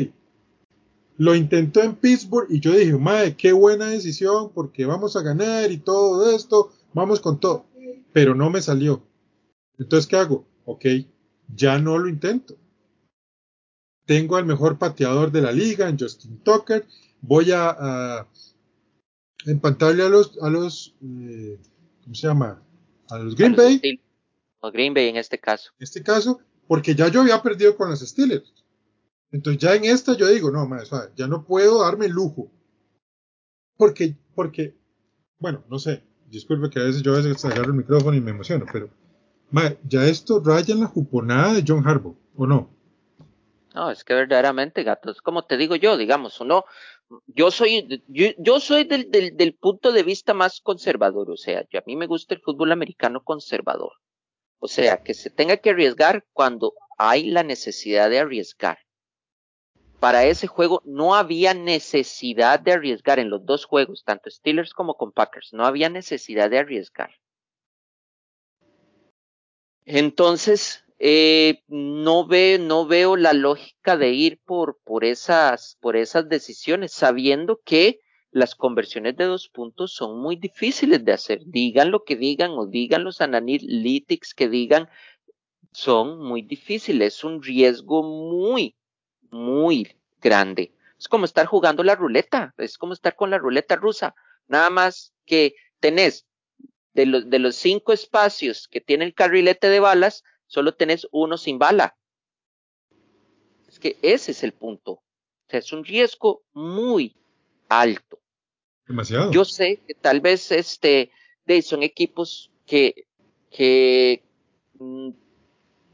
[1.18, 5.72] Lo intentó en Pittsburgh y yo dije, madre, qué buena decisión porque vamos a ganar
[5.72, 7.66] y todo esto, vamos con todo.
[8.12, 9.04] Pero no me salió.
[9.78, 10.46] Entonces, ¿qué hago?
[10.66, 10.86] Ok,
[11.56, 12.56] ya no lo intento.
[14.06, 16.86] Tengo al mejor pateador de la liga, en Justin Tucker.
[17.22, 18.28] Voy a, a
[19.46, 21.60] empantarle a los, a los, eh,
[22.04, 22.62] ¿cómo se llama?
[23.10, 24.02] A los Green Bay,
[24.60, 25.72] O Green Bay en este caso.
[25.78, 28.54] en este caso, porque ya yo había perdido con los Steelers.
[29.32, 32.52] Entonces ya en esta yo digo, no, más, ya no puedo darme lujo.
[33.78, 34.76] Porque, porque,
[35.40, 38.32] bueno, no sé, disculpe que a veces yo a veces agarro el micrófono y me
[38.32, 38.90] emociono, pero
[39.88, 42.70] ya esto raya en la juponada de John Harbaugh, ¿o no?
[43.74, 46.66] No, es que verdaderamente, gato, es como te digo yo, digamos, uno,
[47.26, 51.96] yo soy, yo, soy del, punto de vista más conservador, o sea, yo, a mí
[51.96, 53.94] me gusta el fútbol americano conservador.
[54.60, 58.78] O sea, que se tenga que arriesgar cuando hay la necesidad de arriesgar.
[60.00, 64.96] Para ese juego no había necesidad de arriesgar en los dos juegos, tanto Steelers como
[64.96, 67.12] con Packers, no había necesidad de arriesgar.
[69.86, 76.30] Entonces, eh, no, ve, no veo la lógica de ir por, por, esas, por esas
[76.30, 78.00] decisiones, sabiendo que
[78.32, 81.42] las conversiones de dos puntos son muy difíciles de hacer.
[81.46, 84.88] Digan lo que digan o digan los analytics que digan,
[85.74, 87.16] son muy difíciles.
[87.16, 88.78] Es un riesgo muy,
[89.30, 90.72] muy grande.
[90.98, 94.16] Es como estar jugando la ruleta, es como estar con la ruleta rusa.
[94.48, 96.26] Nada más que tenés
[96.94, 101.36] de los, de los cinco espacios que tiene el carrilete de balas, solo tenés uno
[101.36, 101.98] sin bala.
[103.68, 104.92] Es que ese es el punto.
[104.92, 105.02] O
[105.50, 107.16] sea, es un riesgo muy
[107.70, 108.20] alto.
[108.88, 109.32] Demasiado.
[109.32, 111.10] Yo sé que tal vez este,
[111.48, 113.08] de, son equipos que,
[113.50, 114.24] que
[114.78, 115.10] mm,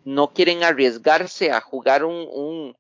[0.04, 2.76] no quieren arriesgarse a jugar un, un,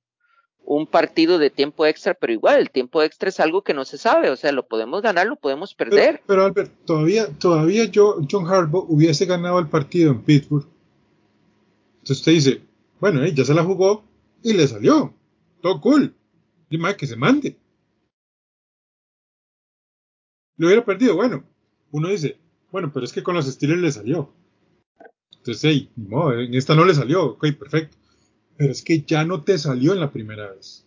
[0.65, 3.97] un, partido de tiempo extra, pero igual el tiempo extra es algo que no se
[3.97, 6.21] sabe, o sea, lo podemos ganar, lo podemos perder.
[6.27, 10.67] Pero, Albert, todavía, todavía yo, John Harbaugh hubiese ganado el partido en Pittsburgh.
[11.99, 12.61] Entonces usted dice,
[12.99, 14.03] bueno, eh, ya se la jugó
[14.43, 15.13] y le salió.
[15.61, 16.13] Todo cool.
[16.69, 17.57] Y más que se mande
[20.59, 21.15] lo hubiera perdido.
[21.15, 21.43] Bueno,
[21.91, 22.37] uno dice,
[22.71, 24.31] bueno, pero es que con los Steelers le salió.
[25.37, 27.97] Entonces, hey, no, en esta no le salió, ok, perfecto.
[28.57, 30.85] Pero es que ya no te salió en la primera vez.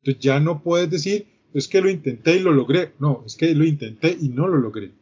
[0.00, 2.94] Entonces ya no puedes decir, es que lo intenté y lo logré.
[2.98, 4.92] No, es que lo intenté y no lo logré.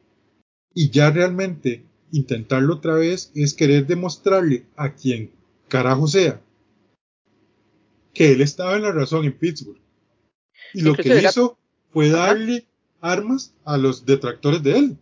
[0.74, 5.30] Y ya realmente intentarlo otra vez es querer demostrarle a quien
[5.68, 6.40] carajo sea
[8.14, 9.81] que él estaba en la razón en Pittsburgh.
[10.74, 11.57] Y lo que hizo
[11.92, 12.66] fue darle
[13.00, 14.96] armas a los detractores de él.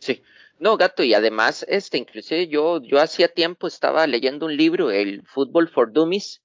[0.00, 0.22] Sí.
[0.58, 5.22] No, gato, y además, este, inclusive yo, yo hacía tiempo estaba leyendo un libro, el
[5.26, 6.42] Football for Dummies,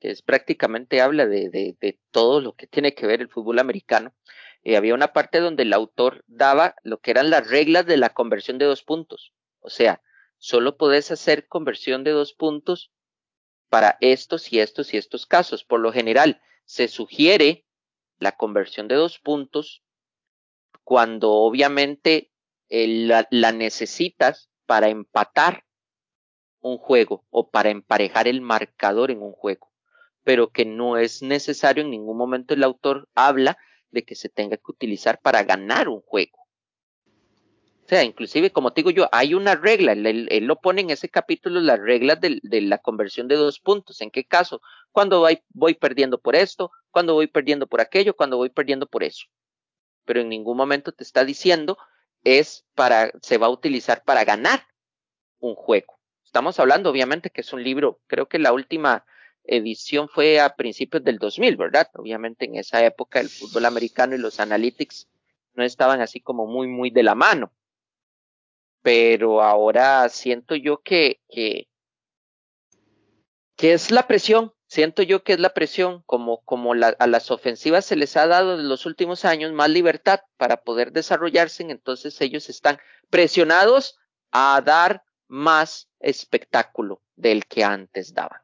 [0.00, 3.58] que es prácticamente habla de, de, de todo lo que tiene que ver el fútbol
[3.58, 4.14] americano.
[4.62, 8.10] Y había una parte donde el autor daba lo que eran las reglas de la
[8.10, 9.32] conversión de dos puntos.
[9.60, 10.00] O sea,
[10.46, 12.92] solo podés hacer conversión de dos puntos
[13.68, 15.64] para estos y estos y estos casos.
[15.64, 17.66] Por lo general, se sugiere
[18.20, 19.82] la conversión de dos puntos
[20.84, 22.30] cuando obviamente
[22.70, 25.64] la, la necesitas para empatar
[26.60, 29.72] un juego o para emparejar el marcador en un juego,
[30.22, 33.58] pero que no es necesario en ningún momento el autor habla
[33.90, 36.45] de que se tenga que utilizar para ganar un juego.
[37.86, 41.08] O sea, inclusive, como te digo yo, hay una regla, él, lo pone en ese
[41.08, 44.00] capítulo, las reglas de, la conversión de dos puntos.
[44.00, 44.60] ¿En qué caso?
[44.90, 49.04] Cuando voy, voy perdiendo por esto, cuando voy perdiendo por aquello, cuando voy perdiendo por
[49.04, 49.26] eso.
[50.04, 51.78] Pero en ningún momento te está diciendo
[52.24, 54.66] es para, se va a utilizar para ganar
[55.38, 56.00] un juego.
[56.24, 59.06] Estamos hablando, obviamente, que es un libro, creo que la última
[59.44, 61.88] edición fue a principios del 2000, ¿verdad?
[61.94, 65.08] Obviamente en esa época el fútbol americano y los analytics
[65.54, 67.52] no estaban así como muy, muy de la mano
[68.86, 71.66] pero ahora siento yo que, que,
[73.56, 77.32] que es la presión, siento yo que es la presión, como, como la, a las
[77.32, 82.20] ofensivas se les ha dado en los últimos años más libertad para poder desarrollarse, entonces
[82.20, 82.78] ellos están
[83.10, 83.98] presionados
[84.30, 88.40] a dar más espectáculo del que antes daban.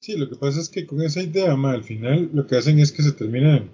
[0.00, 2.78] Sí, lo que pasa es que con esa idea, ma, al final lo que hacen
[2.80, 3.70] es que se terminan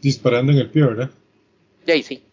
[0.00, 1.10] disparando en el pie, ¿verdad?
[1.84, 2.24] Sí, sí.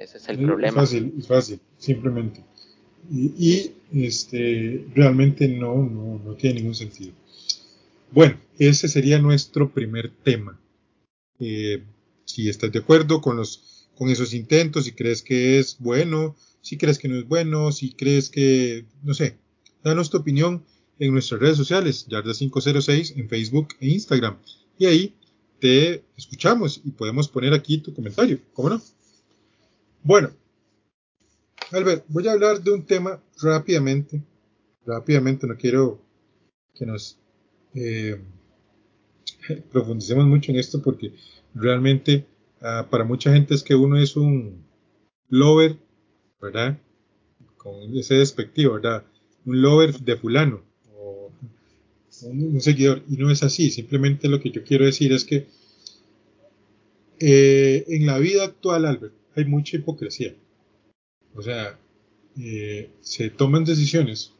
[0.00, 0.68] Ese es el problema.
[0.68, 2.42] Es fácil, es fácil, simplemente.
[3.10, 7.12] Y, este, realmente no, no, no tiene ningún sentido.
[8.10, 10.58] Bueno, ese sería nuestro primer tema.
[11.38, 11.82] Eh,
[12.24, 16.78] si estás de acuerdo con, los, con esos intentos, si crees que es bueno, si
[16.78, 19.36] crees que no es bueno, si crees que, no sé,
[19.84, 20.64] danos tu opinión
[20.98, 24.38] en nuestras redes sociales, Yarda506 en Facebook e Instagram.
[24.78, 25.14] Y ahí
[25.58, 28.82] te escuchamos y podemos poner aquí tu comentario, ¿cómo no?
[30.02, 30.30] Bueno,
[31.72, 34.22] Albert, voy a hablar de un tema rápidamente.
[34.86, 36.00] Rápidamente, no quiero
[36.74, 37.18] que nos
[37.74, 38.18] eh,
[39.72, 41.12] profundicemos mucho en esto porque
[41.54, 42.24] realmente
[42.62, 44.64] uh, para mucha gente es que uno es un
[45.28, 45.76] lover,
[46.40, 46.78] ¿verdad?
[47.58, 49.04] Con ese despectivo, ¿verdad?
[49.44, 50.62] Un lover de fulano.
[50.96, 51.30] O
[52.22, 53.02] un, seguidor.
[53.06, 53.70] Y no es así.
[53.70, 55.46] Simplemente lo que yo quiero decir es que
[57.18, 60.34] eh, en la vida actual, Albert, hay mucha hipocresía.
[61.34, 61.78] O sea,
[62.38, 64.32] eh, se toman decisiones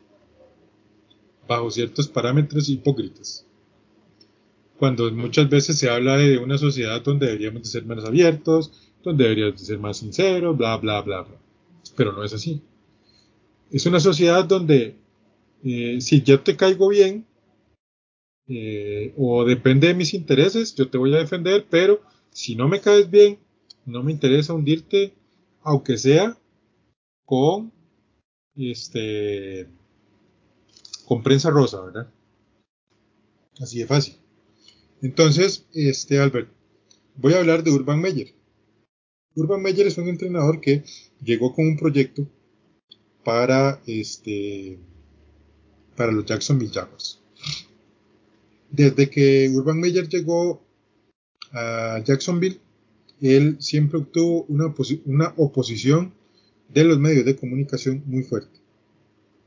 [1.46, 3.46] bajo ciertos parámetros hipócritas.
[4.76, 8.72] Cuando muchas veces se habla de una sociedad donde deberíamos de ser menos abiertos,
[9.02, 11.38] donde deberíamos de ser más sinceros, bla, bla, bla, bla.
[11.96, 12.62] Pero no es así.
[13.70, 14.96] Es una sociedad donde
[15.62, 17.26] eh, si yo te caigo bien,
[18.48, 22.00] eh, o depende de mis intereses, yo te voy a defender, pero
[22.30, 23.38] si no me caes bien,
[23.86, 25.14] no me interesa hundirte,
[25.62, 26.36] aunque sea
[27.24, 27.72] con
[28.56, 29.68] este
[31.06, 32.12] con prensa rosa, ¿verdad?
[33.60, 34.16] Así de fácil.
[35.02, 36.50] Entonces, este Albert,
[37.16, 38.34] voy a hablar de Urban Meyer.
[39.34, 40.84] Urban Meyer es un entrenador que
[41.22, 42.28] llegó con un proyecto
[43.24, 44.78] para este
[45.96, 47.20] para los Jacksonville Jaguars.
[48.70, 50.62] Desde que Urban Meyer llegó
[51.52, 52.60] a Jacksonville,
[53.20, 56.14] él siempre obtuvo una, una oposición
[56.68, 58.60] de los medios de comunicación muy fuerte.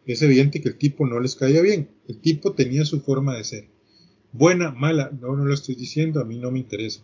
[0.05, 1.89] Es evidente que el tipo no les caía bien.
[2.07, 3.67] El tipo tenía su forma de ser.
[4.33, 7.01] Buena, mala, no, no lo estoy diciendo, a mí no me interesa.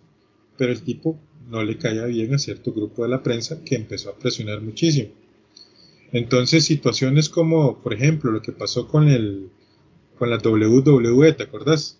[0.58, 4.10] Pero el tipo no le caía bien a cierto grupo de la prensa que empezó
[4.10, 5.10] a presionar muchísimo.
[6.12, 9.50] Entonces, situaciones como, por ejemplo, lo que pasó con el
[10.18, 11.98] con la WWE, ¿te acordás?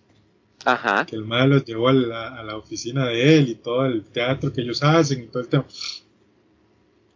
[0.66, 1.06] Ajá.
[1.06, 4.62] Que el malo los llevó a la, oficina de él y todo el teatro que
[4.62, 5.66] ellos hacen y todo el tema.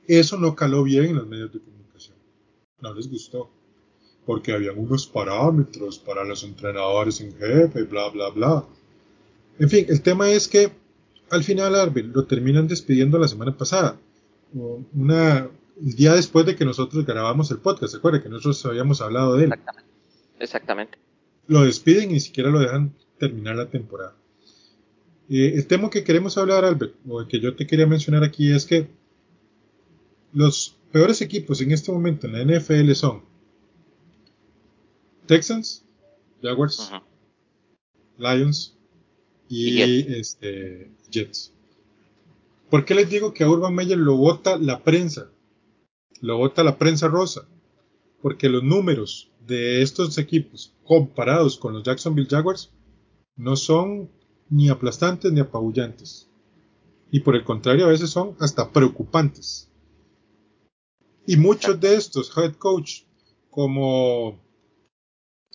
[0.07, 2.17] Eso no caló bien en los medios de comunicación.
[2.81, 3.49] No les gustó.
[4.25, 8.65] Porque había unos parámetros para los entrenadores en jefe, bla, bla, bla.
[9.59, 10.71] En fin, el tema es que
[11.29, 13.99] al final Arbil lo terminan despidiendo la semana pasada.
[14.53, 15.49] Una,
[15.81, 18.23] el día después de que nosotros grabamos el podcast, ¿se acuerda?
[18.23, 19.51] Que nosotros habíamos hablado de él.
[19.51, 19.93] Exactamente.
[20.39, 20.97] Exactamente.
[21.47, 24.17] Lo despiden y ni siquiera lo dejan terminar la temporada.
[25.29, 28.65] Eh, el tema que queremos hablar, Albert, o que yo te quería mencionar aquí es
[28.65, 28.89] que
[30.33, 33.23] los peores equipos en este momento en la NFL son
[35.25, 35.85] Texans,
[36.41, 36.91] Jaguars,
[38.17, 38.77] Lions
[39.47, 41.53] y, este, Jets.
[42.69, 45.31] ¿Por qué les digo que a Urban Meyer lo vota la prensa?
[46.19, 47.47] Lo vota la prensa rosa.
[48.21, 52.71] Porque los números de estos equipos comparados con los Jacksonville Jaguars
[53.35, 54.09] no son
[54.49, 56.29] ni aplastantes ni apabullantes.
[57.11, 59.69] Y por el contrario, a veces son hasta preocupantes.
[61.25, 63.03] Y muchos de estos head coach,
[63.49, 64.39] como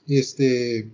[0.07, 0.91] este.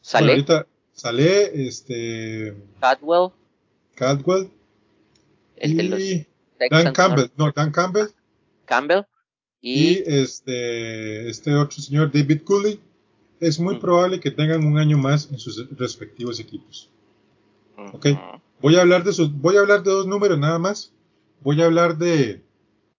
[0.00, 0.44] Sale.
[0.92, 2.56] sale, este.
[2.80, 3.32] Cadwell.
[3.94, 4.50] Cadwell.
[5.56, 6.26] y
[6.70, 7.30] Dan Campbell.
[7.36, 8.08] No, Dan Campbell.
[8.66, 9.02] Campbell.
[9.60, 12.80] Y, este, este otro señor, David Cooley,
[13.40, 16.90] es muy probable que tengan un año más en sus respectivos equipos.
[17.92, 18.06] Ok,
[18.60, 20.92] voy a hablar de sus, voy a hablar de dos números nada más.
[21.42, 22.42] Voy a hablar de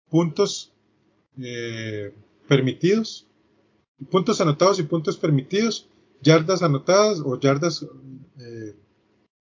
[0.10, 0.71] puntos
[1.41, 2.13] eh,
[2.47, 3.28] permitidos,
[4.12, 5.89] puntos anotados y puntos permitidos,
[6.21, 7.86] yardas anotadas o yardas
[8.39, 8.76] eh,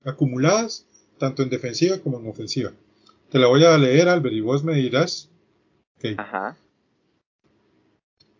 [0.04, 0.86] acumuladas,
[1.18, 2.72] tanto en defensiva como en ofensiva.
[3.30, 5.28] Te la voy a leer, Albert, y vos me dirás.
[5.98, 6.14] Okay.
[6.18, 6.56] Ajá.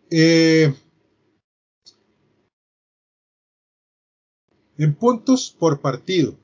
[0.09, 0.73] Eh,
[4.77, 6.35] en puntos por partido,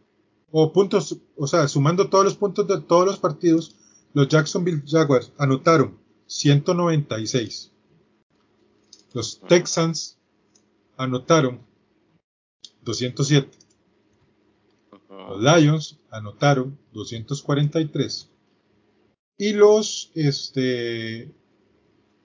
[0.51, 3.75] o puntos, o sea, sumando todos los puntos de todos los partidos,
[4.13, 7.71] los Jacksonville Jaguars anotaron 196.
[9.13, 10.17] Los Texans
[10.97, 11.61] anotaron
[12.83, 13.57] 207.
[15.09, 18.29] Los Lions anotaron 243.
[19.37, 21.31] Y los este,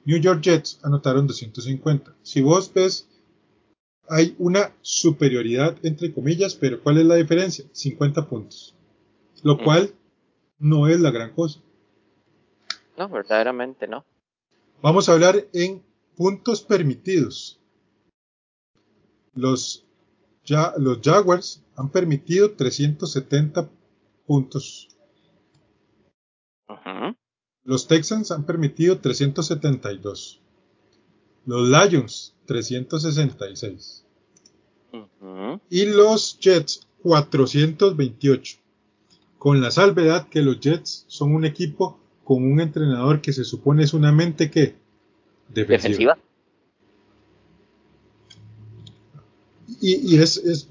[0.05, 2.15] New York Jets anotaron 250.
[2.23, 3.09] Si vos ves,
[4.09, 7.65] hay una superioridad entre comillas, pero ¿cuál es la diferencia?
[7.73, 8.75] 50 puntos.
[9.43, 9.95] Lo cual
[10.59, 11.61] no es la gran cosa.
[12.97, 14.05] No, verdaderamente no.
[14.83, 15.83] Vamos a hablar en
[16.17, 17.61] puntos permitidos.
[19.35, 19.87] Los,
[20.45, 23.71] ya, los Jaguars han permitido 370
[24.27, 24.89] puntos.
[27.63, 30.41] Los Texans han permitido 372.
[31.49, 34.05] Los Lions 366.
[35.71, 38.59] Y los Jets 428.
[39.39, 43.85] Con la salvedad que los Jets son un equipo con un entrenador que se supone
[43.85, 44.77] es una mente que
[45.49, 46.19] defensiva.
[49.81, 50.69] Y, es, es,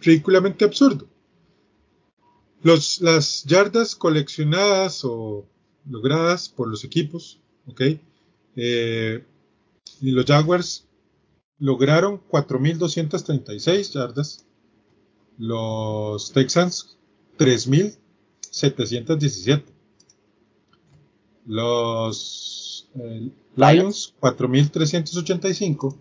[0.00, 1.06] ridículamente absurdo.
[2.62, 5.44] Los, las yardas coleccionadas o
[5.86, 7.82] logradas por los equipos, ¿ok?
[8.56, 9.22] Eh,
[10.00, 10.86] y los Jaguars
[11.58, 14.44] lograron 4.236 yardas.
[15.38, 16.98] Los Texans
[17.38, 19.62] 3.717.
[21.46, 25.96] Los eh, Lions 4.385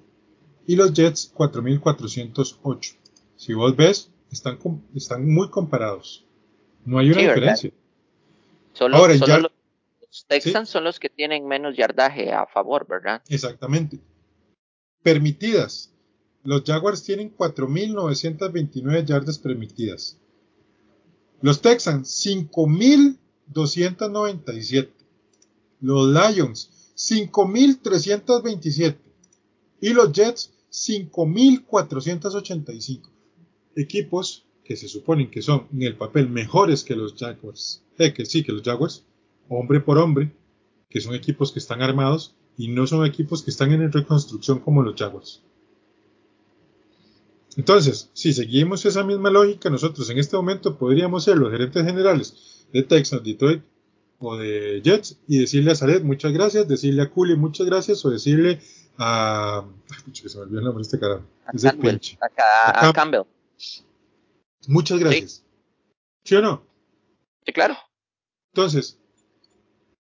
[0.68, 2.96] y los Jets 4.408.
[3.36, 4.58] Si vos ves, están,
[4.96, 6.26] están muy comparados.
[6.86, 7.72] No hay una diferencia.
[8.80, 9.52] Ahora, los
[10.24, 13.22] Texans son los que tienen menos yardaje a favor, ¿verdad?
[13.28, 13.99] Exactamente.
[15.03, 15.91] Permitidas.
[16.43, 20.18] Los Jaguars tienen 4.929 yardas permitidas.
[21.41, 24.91] Los Texans, 5.297.
[25.82, 28.95] Los Lions, 5.327.
[29.82, 33.09] Y los Jets, 5.485.
[33.76, 37.84] Equipos que se suponen que son en el papel mejores que los Jaguars.
[37.97, 39.03] Eh, que sí, que los Jaguars,
[39.50, 40.32] hombre por hombre,
[40.89, 44.82] que son equipos que están armados y no son equipos que están en reconstrucción como
[44.82, 45.41] los Jaguars.
[47.58, 52.66] Entonces, si seguimos esa misma lógica, nosotros en este momento podríamos ser los gerentes generales
[52.74, 53.64] de Texas, Detroit
[54.20, 58.10] o de Jets y decirle a Saret muchas gracias, decirle a Cooley muchas gracias o
[58.10, 58.60] decirle
[58.98, 59.64] a.
[59.89, 61.24] Ay, que se me olvidó el nombre de este carajo.
[61.48, 63.24] A, Campbell.
[64.68, 65.43] Muchas gracias.
[66.24, 66.64] ¿Sí o no?
[67.46, 67.76] Sí, claro.
[68.54, 69.00] Entonces,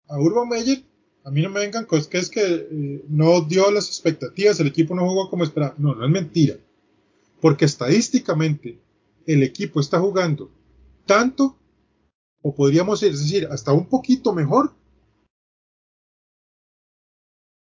[0.08, 0.84] a Urban Meyer,
[1.24, 4.68] a mí no me vengan cosas que es que eh, no dio las expectativas, el
[4.68, 5.76] equipo no jugó como esperaba.
[5.78, 6.56] No, no es mentira.
[7.42, 8.80] Porque estadísticamente
[9.26, 10.50] el equipo está jugando
[11.06, 11.58] tanto,
[12.42, 14.74] o podríamos decir, hasta un poquito mejor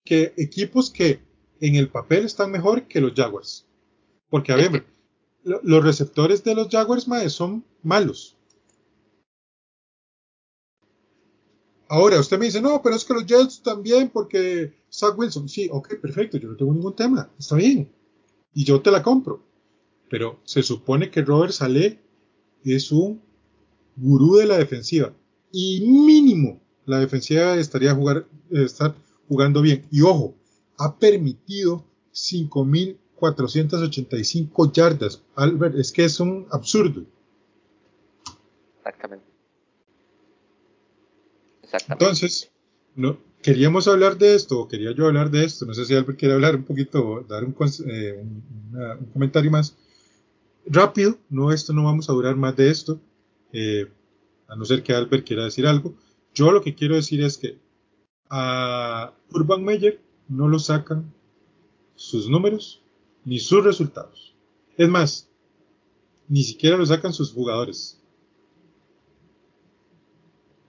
[0.05, 1.21] que equipos que
[1.61, 3.67] en el papel están mejor que los Jaguars.
[4.31, 4.87] Porque, a ver,
[5.43, 8.38] los receptores de los Jaguars son malos.
[11.89, 15.49] Ahora, usted me dice, no, pero es que los Jets también, porque Zach Wilson.
[15.49, 17.91] Sí, ok, perfecto, yo no tengo ningún tema, está bien.
[18.53, 19.43] Y yo te la compro.
[20.11, 21.99] Pero se supone que Robert Saleh
[22.65, 23.23] es un
[23.97, 25.15] gurú de la defensiva.
[25.51, 28.95] Y mínimo la defensiva estaría jugar, estar
[29.29, 29.87] jugando bien.
[29.91, 30.35] Y ojo,
[30.79, 35.23] ha permitido 5.485 yardas.
[35.37, 37.05] Albert, es que es un absurdo.
[38.79, 39.28] Exactamente.
[41.89, 42.51] Entonces,
[42.95, 45.67] no, queríamos hablar de esto, o quería yo hablar de esto.
[45.67, 47.55] No sé si Albert quiere hablar un poquito, dar un,
[47.87, 49.77] eh, un, comentario más
[50.67, 51.19] rápido.
[51.29, 53.01] No, esto no vamos a durar más de esto.
[53.53, 53.87] Eh,
[54.49, 55.95] a no ser que Albert quiera decir algo.
[56.35, 57.59] Yo lo que quiero decir es que
[58.31, 61.13] a Urban Meyer no lo sacan
[61.95, 62.83] sus números
[63.25, 64.35] ni sus resultados.
[64.77, 65.29] Es más,
[66.29, 67.98] ni siquiera lo sacan sus jugadores.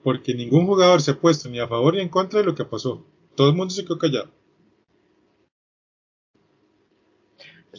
[0.03, 2.65] Porque ningún jugador se ha puesto ni a favor ni en contra de lo que
[2.65, 3.05] pasó.
[3.35, 4.31] Todo el mundo se quedó callado.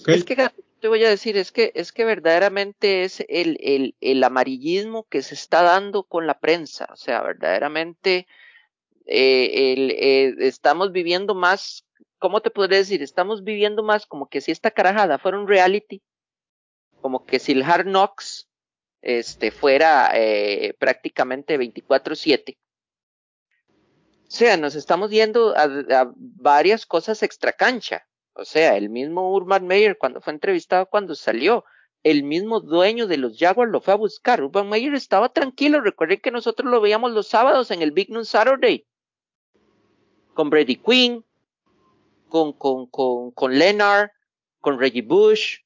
[0.07, 0.51] Es que
[0.81, 5.23] te voy a decir, es que, es que verdaderamente es el, el, el amarillismo que
[5.23, 6.89] se está dando con la prensa.
[6.93, 8.27] O sea, verdaderamente
[9.07, 11.85] eh, el, eh, estamos viviendo más,
[12.19, 13.03] ¿cómo te podría decir?
[13.03, 16.03] Estamos viviendo más como que si esta carajada fuera un reality,
[17.01, 18.50] como que si el Hard Knocks
[19.03, 22.59] este, fuera eh, prácticamente 24/7.
[24.31, 28.07] O sea, nos estamos yendo a, varias cosas extra cancha.
[28.35, 31.65] O sea, el mismo Urban Meyer cuando fue entrevistado cuando salió,
[32.03, 34.43] el mismo dueño de los Jaguars lo fue a buscar.
[34.43, 35.81] Urban Meyer estaba tranquilo.
[35.81, 38.87] Recuerden que nosotros lo veíamos los sábados en el Big Noon Saturday
[40.35, 41.25] con Brady Quinn,
[42.29, 44.11] con, con, con, con Leonard,
[44.61, 45.59] con Reggie Bush.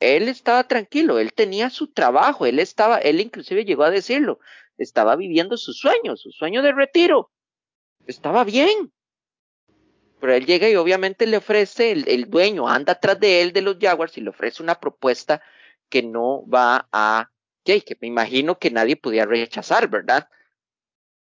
[0.00, 4.38] Él estaba tranquilo, él tenía su trabajo, él estaba, él inclusive llegó a decirlo,
[4.76, 7.30] estaba viviendo su sueño, su sueño de retiro.
[8.06, 8.92] Estaba bien.
[10.20, 13.62] Pero él llega y obviamente le ofrece, el, el dueño anda atrás de él de
[13.62, 15.42] los Jaguars y le ofrece una propuesta
[15.88, 17.30] que no va a,
[17.76, 20.28] que, me imagino que nadie pudiera rechazar, ¿verdad?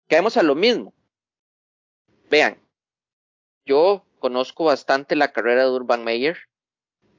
[0.09, 0.95] Caemos a lo mismo.
[2.31, 2.61] Vean,
[3.65, 6.39] yo conozco bastante la carrera de Urban Meyer,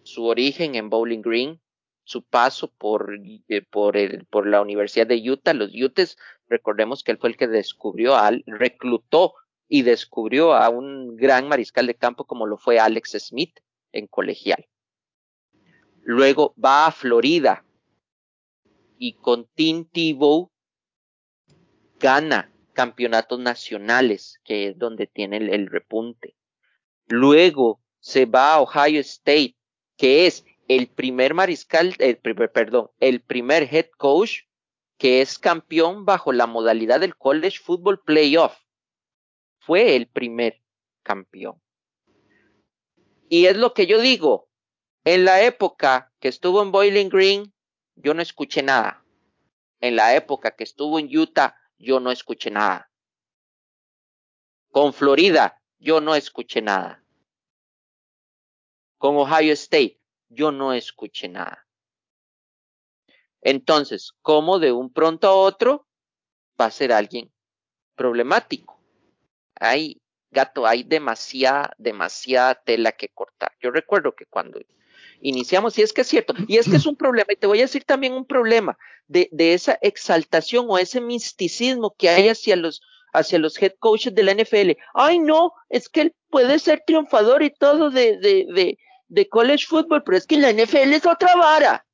[0.03, 1.61] su origen en Bowling Green,
[2.03, 3.15] su paso por,
[3.47, 5.53] eh, por, el, por la Universidad de Utah.
[5.53, 9.33] Los Utes, recordemos que él fue el que descubrió, al, reclutó
[9.67, 13.59] y descubrió a un gran mariscal de campo como lo fue Alex Smith
[13.91, 14.67] en colegial.
[16.01, 17.65] Luego va a Florida
[18.97, 20.51] y con Tim Tebow
[21.99, 26.35] gana campeonatos nacionales, que es donde tiene el, repunte.
[27.07, 29.55] Luego se va a Ohio State,
[29.97, 34.41] que es el primer mariscal, el primer, perdón, el primer head coach
[34.97, 38.57] que es campeón bajo la modalidad del College Football Playoff.
[39.59, 40.61] Fue el primer
[41.03, 41.61] campeón.
[43.29, 44.49] Y es lo que yo digo.
[45.03, 47.53] En la época que estuvo en Boiling Green,
[47.95, 49.03] yo no escuché nada.
[49.81, 52.89] En la época que estuvo en Utah, yo no escuché nada.
[54.71, 57.02] Con Florida, yo no escuché nada.
[59.03, 59.99] Con Ohio State,
[60.29, 61.67] yo no escuché nada.
[63.41, 65.89] Entonces, ¿cómo de un pronto a otro
[66.57, 67.29] va a ser alguien
[67.95, 68.79] problemático?
[69.55, 70.01] Hay,
[70.31, 73.51] gato, hay demasiada, demasiada tela que cortar.
[73.59, 74.61] Yo recuerdo que cuando
[75.19, 77.59] iniciamos, y es que es cierto, y es que es un problema, y te voy
[77.59, 78.77] a decir también un problema
[79.07, 82.81] de, esa exaltación o ese misticismo que hay hacia los,
[83.11, 84.79] hacia los head coaches de la NFL.
[84.93, 88.77] Ay, no, es que él puede ser triunfador y todo de, de,
[89.07, 91.85] de college football, pero es que la NFL es otra vara.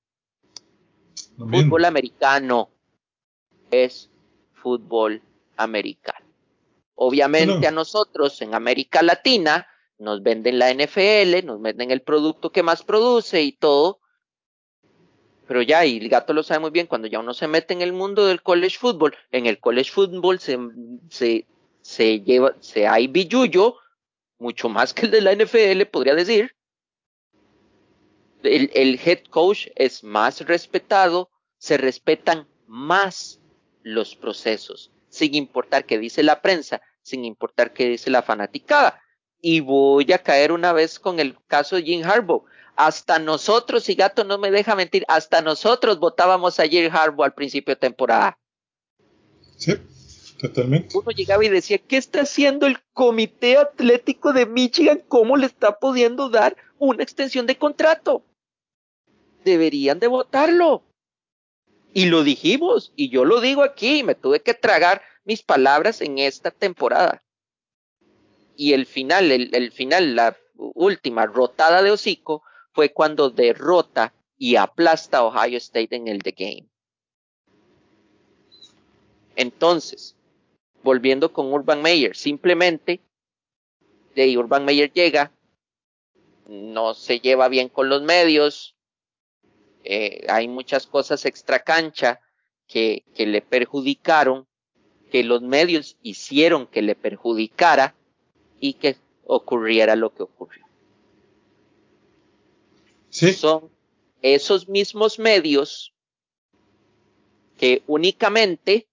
[1.37, 2.69] Fútbol americano
[3.71, 4.09] es
[4.53, 5.21] fútbol
[5.57, 6.25] americano.
[6.95, 9.67] Obviamente a nosotros en América Latina
[9.99, 13.99] nos venden la NFL, nos venden el producto que más produce y todo.
[15.47, 17.81] Pero ya, y el gato lo sabe muy bien, cuando ya uno se mete en
[17.81, 20.59] el mundo del college football, en el college football se,
[21.09, 21.47] se,
[21.81, 23.77] se lleva, se hay billuyo,
[24.37, 26.55] mucho más que el de la NFL, podría decir.
[28.43, 33.39] El, el head coach es más respetado, se respetan más
[33.83, 39.01] los procesos, sin importar qué dice la prensa, sin importar qué dice la fanaticada.
[39.41, 42.45] Y voy a caer una vez con el caso de Jim Harbaugh.
[42.75, 47.33] Hasta nosotros, y Gato no me deja mentir, hasta nosotros votábamos a Jim Harbaugh al
[47.33, 48.37] principio de temporada.
[49.57, 49.73] Sí,
[50.39, 50.97] totalmente.
[50.97, 55.03] Uno llegaba y decía, ¿qué está haciendo el Comité Atlético de Michigan?
[55.07, 58.23] ¿Cómo le está pudiendo dar una extensión de contrato?
[59.43, 60.83] Deberían de votarlo.
[61.93, 66.19] Y lo dijimos, y yo lo digo aquí, me tuve que tragar mis palabras en
[66.19, 67.23] esta temporada.
[68.55, 74.55] Y el final, el, el final, la última rotada de hocico fue cuando derrota y
[74.55, 76.69] aplasta a Ohio State en el The Game.
[79.35, 80.15] Entonces,
[80.83, 83.01] volviendo con Urban Meyer, simplemente
[84.15, 85.31] de Urban Meyer llega,
[86.47, 88.75] no se lleva bien con los medios,
[89.83, 92.19] eh, hay muchas cosas extra cancha
[92.67, 94.47] que, que le perjudicaron,
[95.11, 97.95] que los medios hicieron que le perjudicara
[98.59, 100.65] y que ocurriera lo que ocurrió.
[103.09, 103.33] Sí.
[103.33, 103.69] Son
[104.21, 105.93] esos mismos medios
[107.57, 108.87] que únicamente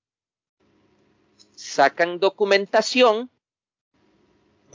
[1.55, 3.31] sacan documentación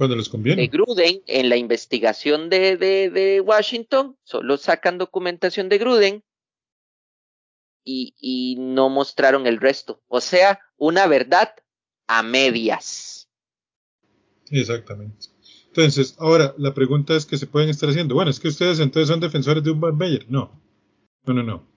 [0.01, 0.63] cuando les conviene.
[0.63, 6.23] de Gruden en la investigación de, de, de Washington, solo sacan documentación de Gruden
[7.83, 10.01] y, y no mostraron el resto.
[10.07, 11.53] O sea, una verdad
[12.07, 13.29] a medias.
[14.49, 15.27] Exactamente.
[15.67, 18.15] Entonces, ahora la pregunta es que se pueden estar haciendo.
[18.15, 20.25] Bueno, es que ustedes entonces son defensores de Urban Meyer.
[20.31, 20.59] No,
[21.25, 21.67] no, no, no.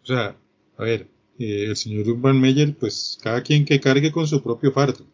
[0.00, 0.38] O sea,
[0.76, 1.10] a ver,
[1.40, 5.04] eh, el señor Urban Meyer, pues cada quien que cargue con su propio fardo.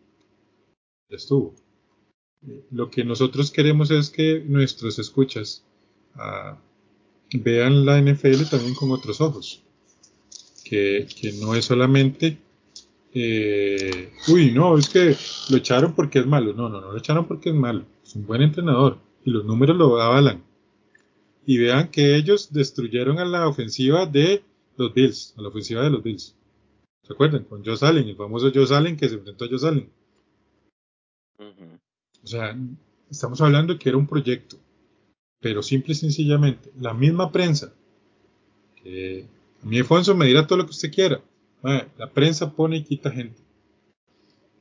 [1.08, 1.56] Ya estuvo.
[2.70, 5.62] Lo que nosotros queremos es que nuestros escuchas
[6.16, 6.56] uh,
[7.32, 9.62] vean la NFL también con otros ojos.
[10.64, 12.38] Que, que no es solamente
[13.12, 15.16] eh, uy, no, es que
[15.50, 16.52] lo echaron porque es malo.
[16.54, 17.84] No, no, no lo echaron porque es malo.
[18.04, 20.42] Es un buen entrenador y los números lo avalan.
[21.46, 24.44] Y vean que ellos destruyeron a la ofensiva de
[24.76, 26.36] los Bills, a la ofensiva de los Bills.
[27.02, 27.44] ¿Se acuerdan?
[27.44, 29.90] Con Joe Allen, el famoso Joe Allen que se enfrentó a Joe Allen.
[31.38, 31.69] Uh -huh.
[32.22, 32.56] O sea,
[33.10, 34.56] estamos hablando que era un proyecto,
[35.40, 37.72] pero simple y sencillamente, la misma prensa,
[38.82, 39.26] que
[39.62, 41.22] a mí Alfonso me dirá todo lo que usted quiera,
[41.62, 43.40] la prensa pone y quita gente.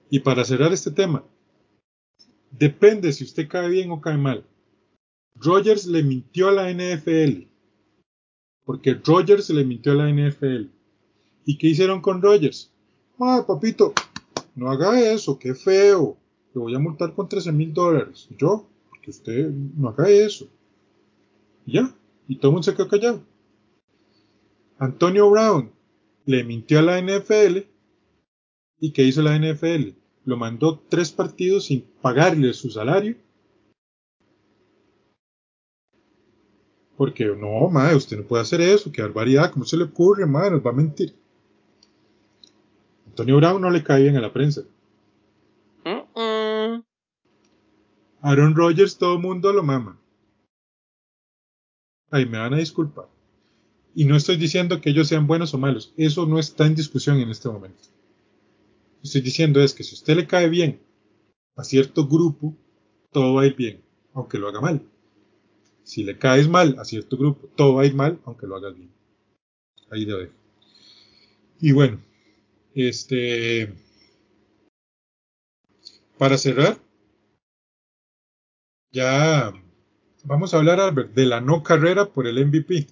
[0.09, 1.23] Y para cerrar este tema,
[2.51, 4.45] depende si usted cae bien o cae mal.
[5.35, 7.47] Rogers le mintió a la NFL.
[8.65, 10.69] Porque Rogers le mintió a la NFL.
[11.45, 12.71] ¿Y qué hicieron con Rogers?
[13.19, 13.93] Ah, papito,
[14.55, 16.17] no haga eso, qué feo.
[16.53, 18.27] Le voy a multar con 13 mil dólares.
[18.37, 20.47] Yo, porque usted no haga eso.
[21.65, 21.95] Y ya,
[22.27, 23.21] y todo el mundo se quedó callado.
[24.77, 25.71] Antonio Brown
[26.25, 27.65] le mintió a la NFL.
[28.79, 29.89] ¿Y qué hizo la NFL?
[30.25, 33.15] Lo mandó tres partidos sin pagarle su salario.
[36.95, 40.51] Porque no, madre, usted no puede hacer eso, qué barbaridad, ¿cómo se le ocurre, madre?
[40.51, 41.15] Nos va a mentir.
[43.07, 44.63] Antonio Brown no le cae bien a la prensa.
[45.85, 46.83] Mm -mm.
[48.29, 49.99] Aaron Rodgers, todo el mundo lo mama.
[52.11, 53.07] Ay, me van a disculpar.
[53.95, 57.17] Y no estoy diciendo que ellos sean buenos o malos, eso no está en discusión
[57.19, 57.81] en este momento.
[57.87, 60.79] Lo que estoy diciendo es que si usted le cae bien
[61.55, 62.55] a cierto grupo,
[63.11, 63.81] todo va a ir bien,
[64.13, 64.83] aunque lo haga mal.
[65.81, 68.75] Si le caes mal a cierto grupo, todo va a ir mal, aunque lo hagas
[68.77, 68.91] bien.
[69.89, 70.33] Ahí lo dejo.
[71.59, 71.99] Y bueno,
[72.75, 73.73] este.
[76.19, 76.77] Para cerrar,
[78.91, 79.53] ya
[80.23, 82.87] vamos a hablar, Albert, de la no carrera por el MVP.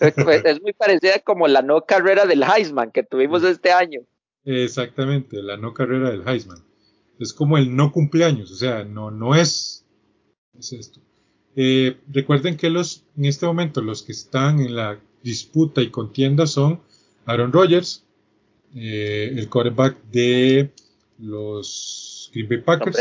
[0.00, 4.00] es muy parecida como la no carrera del Heisman que tuvimos este año.
[4.44, 6.64] Exactamente, la no carrera del Heisman.
[7.18, 9.84] Es como el no cumpleaños, o sea, no, no es,
[10.58, 11.00] es esto.
[11.56, 16.46] Eh, recuerden que los, en este momento los que están en la disputa y contienda
[16.46, 16.80] son
[17.26, 18.04] Aaron Rodgers,
[18.74, 20.70] eh, el quarterback de
[21.18, 22.96] los Green Bay Packers,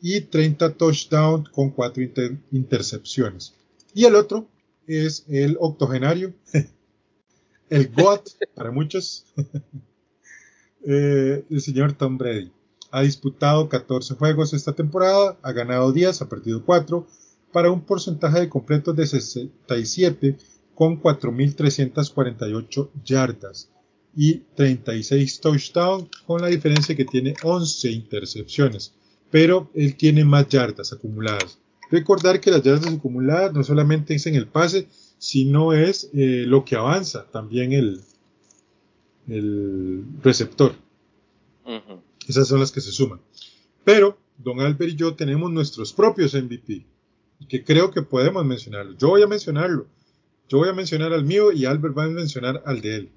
[0.00, 2.04] y 30 touchdowns con 4
[2.52, 3.54] intercepciones.
[3.94, 4.48] Y el otro
[4.86, 6.32] es el octogenario,
[7.70, 9.26] el GOAT para muchos,
[10.86, 12.52] eh, el señor Tom Brady.
[12.96, 17.06] Ha disputado 14 juegos esta temporada, ha ganado 10, ha perdido 4,
[17.52, 20.38] para un porcentaje de completos de 67
[20.74, 23.68] con 4.348 yardas
[24.16, 28.94] y 36 touchdowns, con la diferencia que tiene 11 intercepciones.
[29.30, 31.58] Pero él tiene más yardas acumuladas.
[31.90, 34.88] Recordar que las yardas acumuladas no solamente es en el pase,
[35.18, 38.00] sino es eh, lo que avanza también el,
[39.28, 40.72] el receptor.
[42.26, 43.20] Esas son las que se suman.
[43.84, 46.86] Pero Don Albert y yo tenemos nuestros propios MVP,
[47.48, 48.96] que creo que podemos mencionarlo.
[48.98, 49.86] Yo voy a mencionarlo.
[50.48, 53.12] Yo voy a mencionar al mío y Albert va a mencionar al de él.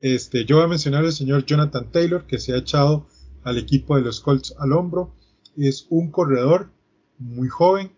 [0.00, 3.08] Este, yo voy a mencionar al señor Jonathan Taylor, que se ha echado
[3.42, 5.14] al equipo de los Colts al hombro.
[5.56, 6.70] Es un corredor
[7.18, 7.90] muy joven,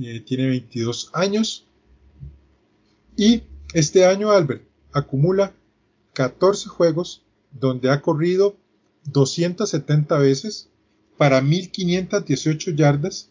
[0.00, 1.66] eh, tiene 22 años.
[3.16, 3.42] Y
[3.74, 5.54] este año Albert acumula
[6.14, 8.56] 14 juegos donde ha corrido
[9.04, 10.70] 270 veces
[11.16, 13.30] para 1518 yardas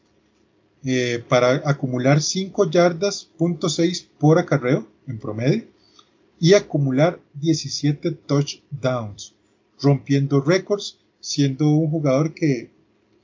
[0.86, 5.66] eh, para acumular 5 yardas, punto 6 por acarreo en promedio
[6.40, 9.34] y acumular 17 touchdowns,
[9.82, 12.72] rompiendo récords, siendo un jugador que,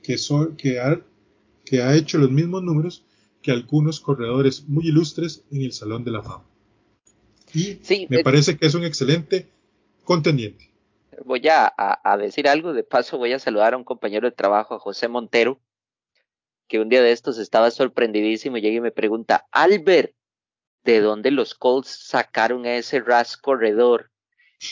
[0.02, 0.16] que,
[0.56, 1.00] que, ha,
[1.66, 3.04] que ha hecho los mismos números
[3.42, 6.44] que algunos corredores muy ilustres en el Salón de la Fama.
[7.52, 7.78] Y
[8.08, 9.48] me parece que es un excelente
[10.04, 10.69] contendiente.
[11.24, 14.74] Voy a, a, decir algo, de paso voy a saludar a un compañero de trabajo,
[14.74, 15.60] a José Montero,
[16.66, 20.14] que un día de estos estaba sorprendidísimo y llega y me pregunta, Albert,
[20.84, 24.10] ¿de dónde los Colts sacaron a ese ras corredor?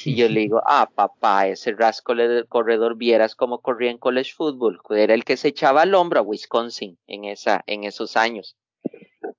[0.05, 4.81] Y yo le digo, ah, papá, ese ras corredor, vieras cómo corría en college football.
[4.91, 8.57] Era el que se echaba al hombro a Wisconsin en, esa, en esos años.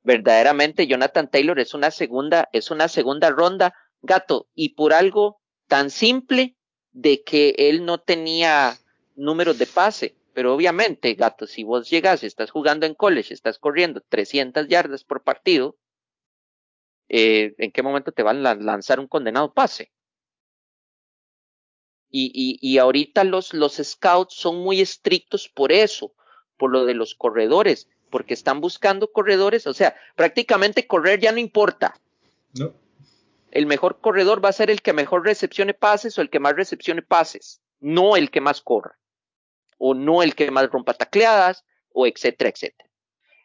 [0.04, 5.90] Verdaderamente, Jonathan Taylor es una segunda, es una segunda ronda, gato, y por algo tan
[5.90, 6.58] simple
[6.92, 8.78] de que él no tenía
[9.16, 10.16] números de pase.
[10.34, 15.24] Pero obviamente, gato, si vos llegas, estás jugando en college, estás corriendo 300 yardas por
[15.24, 15.78] partido,
[17.10, 19.92] eh, ¿en qué momento te van a lanzar un condenado pase?
[22.12, 26.14] Y, y, y ahorita los, los scouts son muy estrictos por eso,
[26.58, 31.40] por lo de los corredores, porque están buscando corredores, o sea, prácticamente correr ya no
[31.40, 32.00] importa.
[32.54, 32.74] No.
[33.52, 36.56] El mejor corredor va a ser el que mejor recepcione pases o el que más
[36.56, 39.00] recepcione pases, no el que más corra
[39.80, 42.90] o no el que más rompa tacleadas, o etcétera, etcétera.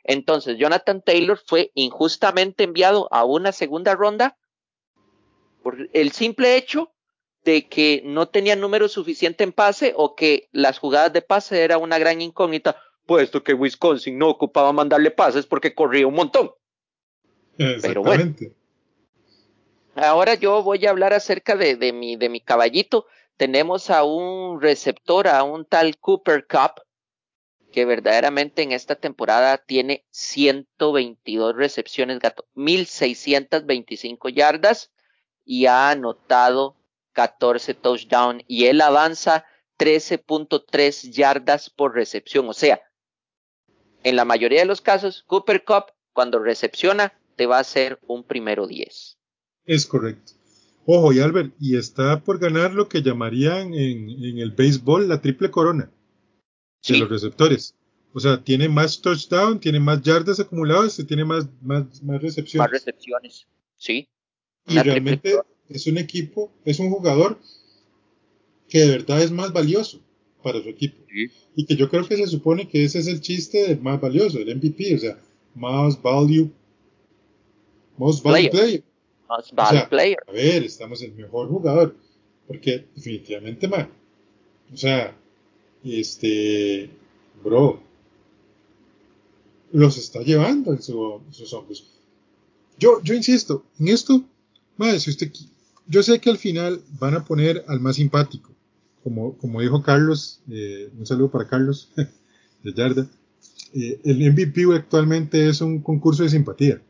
[0.02, 4.36] Entonces, Jonathan Taylor fue injustamente enviado a una segunda ronda
[5.62, 6.92] por el simple hecho
[7.44, 11.78] de que no tenía número suficiente en pase o que las jugadas de pase era
[11.78, 12.76] una gran incógnita,
[13.06, 16.50] puesto que Wisconsin no ocupaba mandarle pases porque corría un montón.
[17.56, 18.34] Pero bueno.
[19.96, 24.60] Ahora yo voy a hablar acerca de, de, mi, de mi caballito tenemos a un
[24.60, 26.82] receptor, a un tal Cooper Cup,
[27.72, 34.92] que verdaderamente en esta temporada tiene 122 recepciones, gato, 1625 yardas
[35.44, 36.76] y ha anotado
[37.12, 39.44] 14 touchdowns y él avanza
[39.78, 42.48] 13.3 yardas por recepción.
[42.48, 42.80] O sea,
[44.04, 48.22] en la mayoría de los casos, Cooper Cup, cuando recepciona, te va a hacer un
[48.22, 49.13] primero 10.
[49.66, 50.32] Es correcto.
[50.86, 55.20] Ojo, y Albert, y está por ganar lo que llamarían en, en el béisbol la
[55.20, 55.90] triple corona
[56.86, 57.74] de los receptores.
[58.12, 62.58] O sea, tiene más touchdown, tiene más yardas acumuladas y tiene más, más, más recepciones.
[62.58, 63.46] Más recepciones,
[63.76, 64.08] sí.
[64.68, 65.36] Y realmente
[65.68, 67.38] es un equipo, es un jugador
[68.68, 70.00] que de verdad es más valioso
[70.42, 70.96] para su equipo.
[71.56, 74.54] Y que yo creo que se supone que ese es el chiste más valioso, el
[74.54, 74.94] MVP.
[74.94, 75.18] O sea,
[75.54, 76.50] Most Value,
[77.96, 78.84] Most Value Player.
[79.36, 80.18] Most Value Player.
[80.28, 81.96] A ver, estamos el mejor jugador.
[82.46, 83.88] Porque definitivamente, man,
[84.72, 85.16] o sea,
[85.82, 86.90] este,
[87.42, 87.80] bro,
[89.72, 91.86] los está llevando en, sus hombros.
[92.78, 94.22] Yo, yo insisto, en esto,
[94.76, 95.32] madre, si usted,
[95.86, 98.50] yo sé que al final van a poner al más simpático,
[99.02, 101.90] como, como dijo Carlos, eh, un saludo para Carlos
[102.62, 103.08] de Yarda,
[103.72, 106.82] eh, el MVP actualmente es un concurso de simpatía.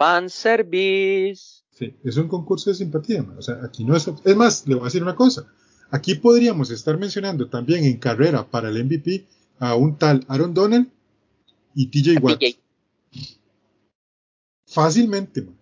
[0.00, 1.62] Fanservice.
[1.72, 4.82] Sí, es un concurso de simpatía, o sea, aquí no es, es más, le voy
[4.82, 5.46] a decir una cosa,
[5.90, 9.26] aquí podríamos estar mencionando también en carrera para el MVP
[9.58, 10.90] a un tal Aaron Donald
[11.74, 12.40] y TJ Watt.
[14.66, 15.58] Fácilmente, man.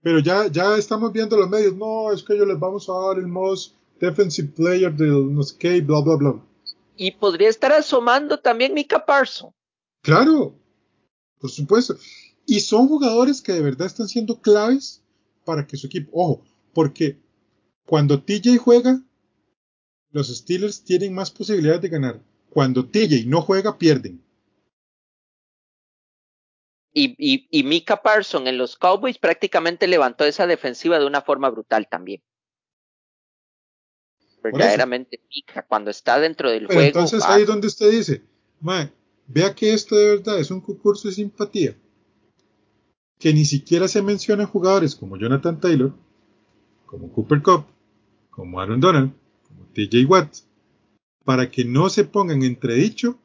[0.00, 3.18] Pero ya, ya estamos viendo los medios, no, es que ellos les vamos a dar
[3.18, 6.40] el most defensive player del no sé qué, bla, bla, bla.
[6.96, 9.50] Y podría estar asomando también Mika Parson.
[10.00, 10.54] Claro,
[11.40, 11.96] por supuesto.
[12.46, 15.02] Y son jugadores que de verdad están siendo claves
[15.44, 17.18] para que su equipo, ojo, porque
[17.86, 19.02] cuando TJ juega,
[20.10, 22.20] los Steelers tienen más posibilidades de ganar.
[22.50, 24.22] Cuando TJ no juega, pierden.
[26.92, 31.50] Y, y, y Mika Parson en los Cowboys prácticamente levantó esa defensiva de una forma
[31.50, 32.22] brutal también.
[34.40, 36.82] Verdaderamente Mika, cuando está dentro del juego.
[36.82, 38.22] Entonces ahí es donde usted dice,
[39.26, 41.76] vea que esto de verdad es un concurso de simpatía.
[43.18, 45.94] Que ni siquiera se mencionan jugadores como Jonathan Taylor,
[46.86, 47.66] como Cooper Cup,
[48.30, 49.12] como Aaron Donald,
[49.48, 50.36] como TJ Watt,
[51.24, 53.18] para que no se pongan entredicho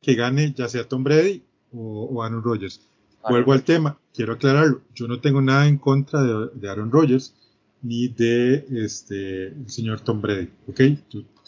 [0.00, 2.80] que gane ya sea Tom Brady o, Aaron Rodgers.
[3.28, 7.34] Vuelvo al tema, quiero aclararlo, yo no tengo nada en contra de, Aaron Rodgers
[7.82, 10.80] ni de este el señor Tom Brady, ¿ok?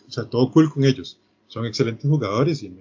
[0.07, 2.75] o sea, todo cool con ellos, son excelentes jugadores y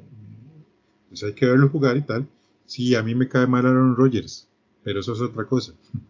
[1.08, 2.28] pues hay que verlos jugar y tal.
[2.72, 4.48] Sí, a mí me cae mal Aaron Rodgers,
[4.82, 5.74] pero eso es otra cosa.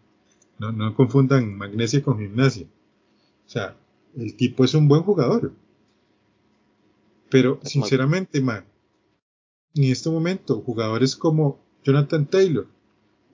[0.58, 2.68] No, no confundan magnesia con gimnasia.
[3.46, 3.76] O sea,
[4.16, 5.52] el tipo es un buen jugador.
[7.28, 8.64] Pero, sinceramente, man,
[9.74, 12.68] en este momento jugadores como Jonathan Taylor,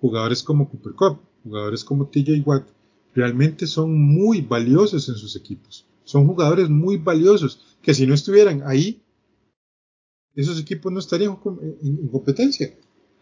[0.00, 2.66] jugadores como Cooper Cup, jugadores como TJ Watt,
[3.14, 5.84] realmente son muy valiosos en sus equipos.
[6.04, 9.02] Son jugadores muy valiosos que si no estuvieran ahí,
[10.34, 11.36] esos equipos no estarían
[11.82, 12.74] en, competencia.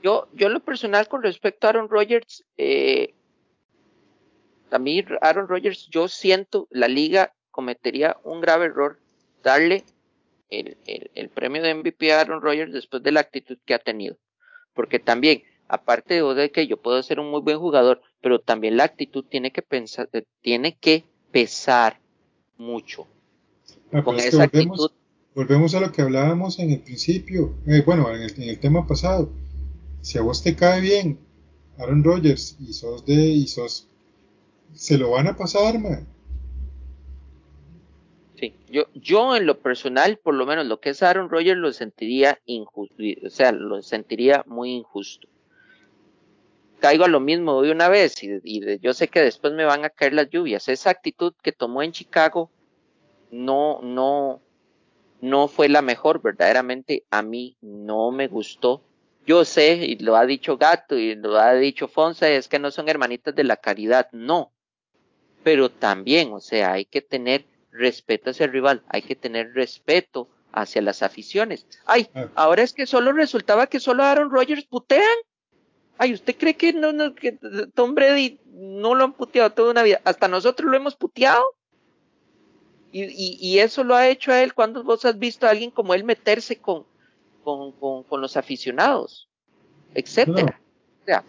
[0.03, 3.14] Yo, yo lo personal con respecto a Aaron Rodgers, eh,
[4.68, 8.99] también Aaron Rodgers, yo siento la liga cometería un grave error
[9.42, 9.84] darle
[10.51, 10.76] el,
[11.14, 14.16] el, premio de MVP a Aaron Rodgers después de la actitud que ha tenido.
[14.74, 18.84] Porque también, aparte de que yo puedo ser un muy buen jugador, pero también la
[18.84, 21.99] actitud tiene que pensar, eh, tiene que pesar
[22.59, 23.07] mucho.
[23.92, 24.90] Ah, con esa volvemos, actitud.
[25.34, 28.86] Volvemos a lo que hablábamos en el principio, eh, bueno, en el, en el, tema
[28.86, 29.30] pasado.
[30.07, 31.18] Si a vos te cae bien
[31.78, 33.88] Aaron Rodgers y sos de, y sos,
[34.72, 36.07] se lo van a pasar, man
[38.36, 41.72] Sí, yo, yo en lo personal, por lo menos lo que es Aaron Rodgers, lo
[41.72, 42.94] sentiría injusto,
[43.26, 45.26] o sea, lo sentiría muy injusto.
[46.78, 49.84] Caigo a lo mismo de una vez y, y yo sé que después me van
[49.84, 50.68] a caer las lluvias.
[50.68, 52.48] Esa actitud que tomó en Chicago
[53.32, 54.40] no, no,
[55.20, 58.82] no fue la mejor, verdaderamente a mí no me gustó.
[59.26, 62.70] Yo sé, y lo ha dicho Gato y lo ha dicho Fonsa, es que no
[62.70, 64.52] son hermanitas de la caridad, no.
[65.42, 70.28] Pero también, o sea, hay que tener respeto hacia el rival, hay que tener respeto
[70.52, 71.66] hacia las aficiones.
[71.86, 72.28] Ay, ah.
[72.36, 75.02] ahora es que solo resultaba que solo Aaron Rodgers putean.
[75.98, 77.36] Ay, ¿usted cree que, no, no, que
[77.74, 80.00] Tom Brady no lo han puteado toda una vida?
[80.04, 81.44] Hasta nosotros lo hemos puteado.
[82.92, 85.72] Y, y, y eso lo ha hecho a él cuando vos has visto a alguien
[85.72, 86.86] como él meterse con,
[87.55, 89.28] con, con, los aficionados,
[89.94, 90.61] etcétera.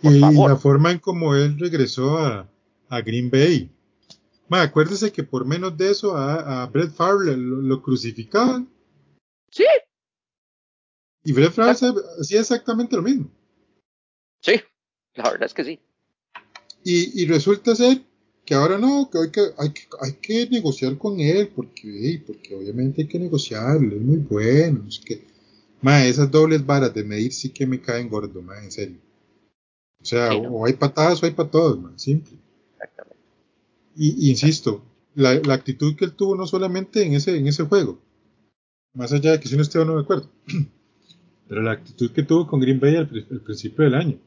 [0.01, 2.49] y, la forma en como él regresó a,
[2.89, 3.71] a Green Bay
[4.49, 8.69] Ma, acuérdese que por menos de eso a, a Brett Favre lo, crucificaban.
[9.51, 9.65] Sí.
[11.23, 11.73] Y Brett Favre
[12.19, 13.29] hacía exactamente lo mismo.
[14.41, 14.61] Sí,
[15.15, 15.79] la verdad es que sí.
[16.83, 18.01] Y, y resulta ser
[18.45, 22.55] que ahora no, que hay que, hay que, hay que negociar con él, porque, porque
[22.55, 25.27] obviamente hay que negociar, él es muy bueno, es que,
[25.81, 28.97] ma, esas dobles varas de medir sí que me caen gordo, ma, en serio.
[30.01, 32.37] O sea, o hay patadas o hay para todos, ma, simple.
[33.95, 34.83] Y, insisto,
[35.15, 37.99] la, actitud que él tuvo no solamente en ese, en ese juego,
[38.93, 40.29] más allá de que si no esté o no de acuerdo,
[41.47, 44.19] pero la actitud que tuvo con Green Bay al, principio del año,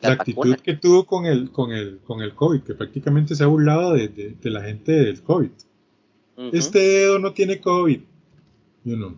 [0.00, 3.48] la, actitud que tuvo con el, con, el, con el COVID, que prácticamente se ha
[3.48, 5.50] burlado de, de, la gente del COVID.
[6.52, 8.00] Este dedo no tiene COVID.
[8.84, 9.16] You know,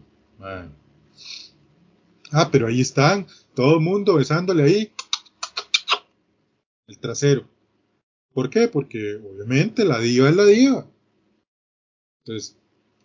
[2.33, 4.93] Ah, pero ahí están, todo el mundo besándole ahí
[6.87, 7.45] el trasero.
[8.33, 8.69] ¿Por qué?
[8.69, 10.87] Porque obviamente la diva es la diva.
[12.25, 12.57] Entonces,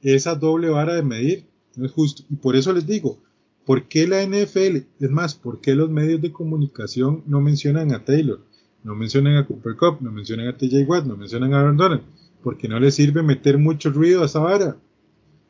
[0.01, 1.45] esa doble vara de medir
[1.75, 2.23] no es justo.
[2.29, 3.21] Y por eso les digo,
[3.65, 4.87] ¿por qué la NFL?
[4.99, 8.45] Es más, ¿por qué los medios de comunicación no mencionan a Taylor?
[8.83, 12.03] No mencionan a Cooper Cup, no mencionan a TJ Watt, no mencionan a Aaron Donald.
[12.43, 14.77] Porque no les sirve meter mucho ruido a esa vara.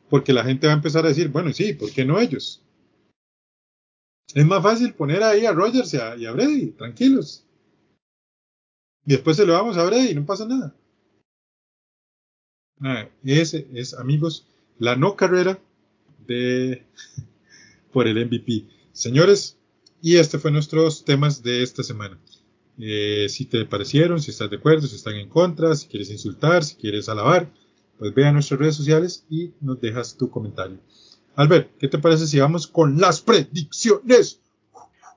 [0.08, 2.62] Porque la gente va a empezar a decir, bueno, sí, ¿por qué no ellos?
[4.34, 7.44] Es más fácil poner ahí a Rogers y a, y Brady, tranquilos.
[9.06, 10.74] Y después se lo vamos a Brady no pasa nada.
[12.80, 14.46] Ah, ese es, amigos,
[14.78, 15.58] la no carrera
[16.26, 16.84] de
[17.92, 18.66] por el MVP.
[18.92, 19.56] Señores,
[20.02, 22.18] y este fue nuestros temas de esta semana.
[22.78, 26.64] Eh, si te parecieron, si estás de acuerdo, si están en contra, si quieres insultar,
[26.64, 27.50] si quieres alabar,
[27.98, 30.78] pues ve a nuestras redes sociales y nos dejas tu comentario.
[31.36, 34.40] Albert, ¿qué te parece si vamos con las predicciones?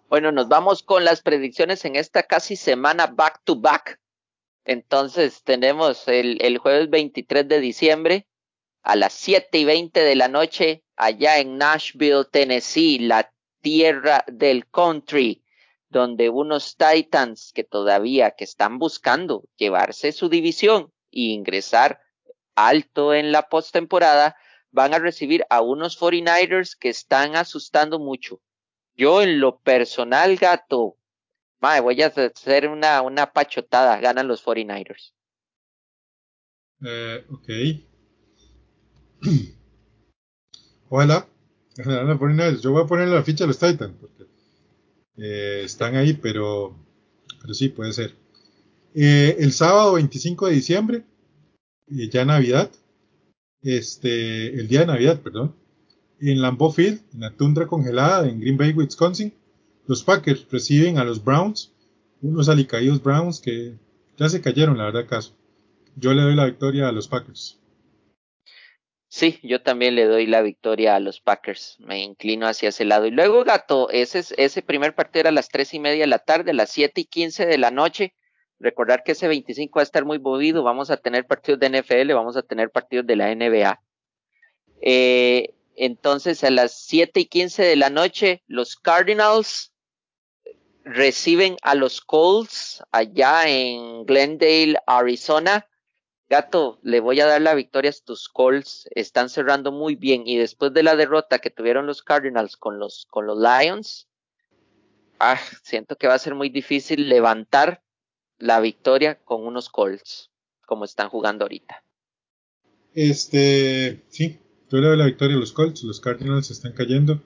[0.10, 4.02] Bueno, nos vamos con las predicciones en esta casi semana back to back.
[4.66, 8.28] Entonces tenemos el, el jueves 23 de diciembre
[8.84, 14.68] a las 7 y 20 de la noche allá en Nashville, Tennessee, la tierra del
[14.68, 15.44] country,
[15.88, 22.02] donde unos Titans que todavía que están buscando llevarse su división e ingresar
[22.56, 24.36] alto en la postemporada,
[24.72, 28.42] van a recibir a unos 49ers que están asustando mucho.
[28.96, 31.00] Yo en lo personal, gato,
[31.62, 34.00] Madre, voy a hacer una, una pachotada.
[34.00, 35.14] Ganan los 49ers.
[36.86, 37.48] Eh, ok.
[40.90, 42.62] 49ers.
[42.62, 43.96] Yo voy a poner la ficha a los Titans.
[44.00, 44.24] Porque
[45.18, 46.78] eh, están ahí, pero,
[47.42, 48.16] pero sí, puede ser.
[48.96, 51.04] Eh, el sábado 25 de diciembre,
[51.90, 52.72] eh, ya Navidad.
[53.62, 55.56] Este, el día de Navidad, perdón.
[56.22, 59.34] En Lambeau Field, en la tundra congelada en Green Bay, Wisconsin.
[59.88, 61.74] Los Packers reciben a los Browns,
[62.22, 63.76] unos alicaídos Browns que
[64.18, 65.34] ya se cayeron, la verdad, caso.
[65.96, 67.60] Yo le doy la victoria a los Packers.
[69.12, 71.78] Sí, yo también le doy la victoria a los Packers.
[71.80, 73.08] Me inclino hacia ese lado.
[73.08, 76.20] Y luego, gato, ese, ese primer partido era a las tres y media de la
[76.20, 78.14] tarde, a las siete y quince de la noche.
[78.60, 80.64] Recordar que ese 25 va a estar muy movido.
[80.64, 83.82] Vamos a tener partidos de NFL, vamos a tener partidos de la NBA.
[84.82, 89.74] Eh, entonces, a las siete y quince de la noche, los Cardinals
[90.84, 95.66] reciben a los Colts allá en Glendale, Arizona.
[96.28, 98.90] Gato, le voy a dar la victoria a tus Colts.
[98.94, 103.08] Están cerrando muy bien y después de la derrota que tuvieron los Cardinals con los,
[103.10, 104.10] con los Lions,
[105.20, 107.82] ah, siento que va a ser muy difícil levantar
[108.40, 110.30] la victoria con unos Colts
[110.66, 111.84] como están jugando ahorita.
[112.94, 115.84] Este, sí, yo le doy la victoria a los Colts.
[115.84, 117.22] Los Cardinals están cayendo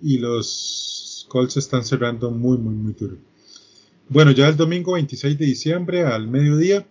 [0.00, 3.18] y los Colts están cerrando muy, muy, muy duro.
[4.08, 6.86] Bueno, ya el domingo 26 de diciembre al mediodía,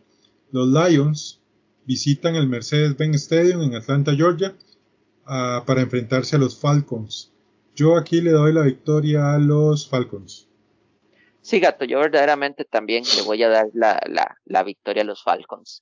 [0.52, 1.40] los Lions
[1.86, 4.56] visitan el Mercedes-Benz Stadium en Atlanta, Georgia,
[5.26, 7.32] uh, para enfrentarse a los Falcons.
[7.76, 10.48] Yo aquí le doy la victoria a los Falcons.
[11.48, 15.24] Sí, gato, yo verdaderamente también le voy a dar la, la, la victoria a los
[15.24, 15.82] Falcons.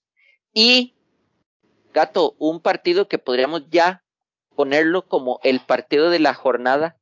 [0.53, 0.93] Y,
[1.91, 4.03] gato, un partido que podríamos ya
[4.55, 6.99] ponerlo como el partido de la jornada,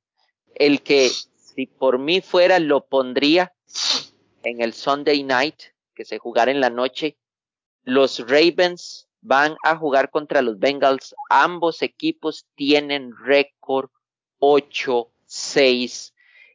[0.55, 3.53] el que si por mí fuera, lo pondría
[4.43, 5.61] en el Sunday night,
[5.93, 7.17] que se jugará en la noche.
[7.81, 11.13] Los Ravens van a jugar contra los Bengals.
[11.29, 13.89] Ambos equipos tienen récord
[14.39, 16.12] 8-6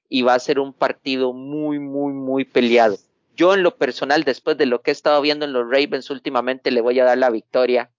[0.09, 2.97] y va a ser un partido muy, muy, muy peleado.
[3.37, 6.71] Yo en lo personal, después de lo que he estado viendo en los Ravens últimamente,
[6.71, 7.91] le voy a dar la victoria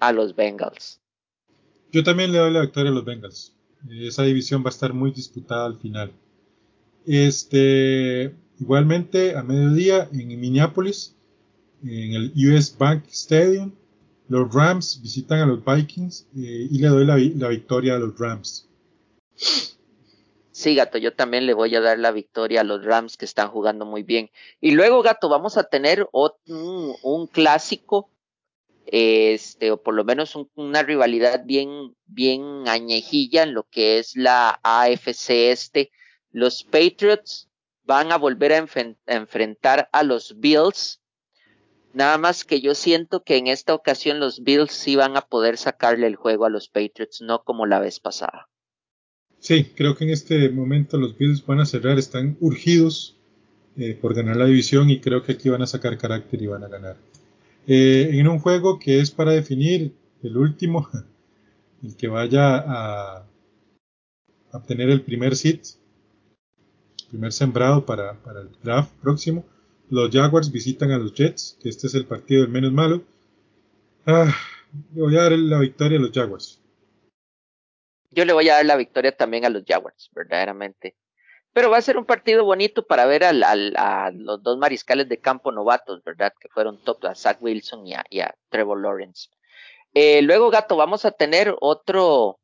[0.00, 1.00] a los Bengals.
[1.92, 3.54] Yo también le doy la victoria a los Bengals.
[3.88, 6.12] Esa división va a estar muy disputada al final.
[7.06, 11.14] Este, igualmente a mediodía en Minneapolis,
[11.82, 13.72] en el US Bank Stadium,
[14.28, 18.18] los Rams visitan a los Vikings eh, y le doy la, la, victoria a los
[18.18, 18.68] Rams.
[20.54, 23.48] Sí, gato, yo también le voy a dar la victoria a los Rams que están
[23.48, 24.30] jugando muy bien.
[24.60, 28.08] Y luego, gato, vamos a tener un, un clásico,
[28.86, 34.14] este, o por lo menos un, una rivalidad bien, bien añejilla en lo que es
[34.14, 35.90] la AFC este
[36.30, 37.48] los Patriots
[37.82, 38.64] van a volver a,
[39.06, 41.00] enfrentar a los Bills.
[41.92, 45.56] Nada más que yo siento que en esta ocasión los Bills sí van a poder
[45.56, 48.48] sacarle el juego a los Patriots, no como la vez pasada.
[49.44, 53.14] Sí, creo que en este momento los Bills van a cerrar, están urgidos
[53.76, 56.64] eh, por ganar la división y creo que aquí van a sacar carácter y van
[56.64, 56.96] a ganar.
[57.66, 59.92] Eh, en un juego que es para definir
[60.22, 60.88] el último,
[61.82, 63.26] el que vaya a,
[64.52, 65.60] obtener el primer seed,
[67.10, 69.44] primer sembrado para, el draft próximo.
[69.90, 73.02] Los Jaguars visitan a los Jets, que este es el partido del menos malo.
[74.06, 74.34] Ah,
[74.92, 76.63] voy a dar la victoria a los Jaguars.
[78.14, 80.96] Yo le voy a dar la victoria también a los Jaguars, verdaderamente.
[81.52, 85.52] Pero va a ser un partido bonito para ver a los dos mariscales de campo
[85.52, 86.32] novatos, ¿verdad?
[86.40, 89.28] Que fueron top, a Zach Wilson y a, y a Trevor Lawrence.
[89.94, 92.40] Eh, luego, Gato, vamos a tener otro,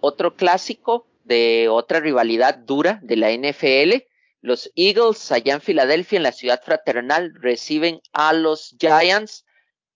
[0.00, 4.04] otro clásico de otra rivalidad dura de la NFL.
[4.40, 9.44] Los Eagles allá en Filadelfia, en la ciudad fraternal, reciben a los Giants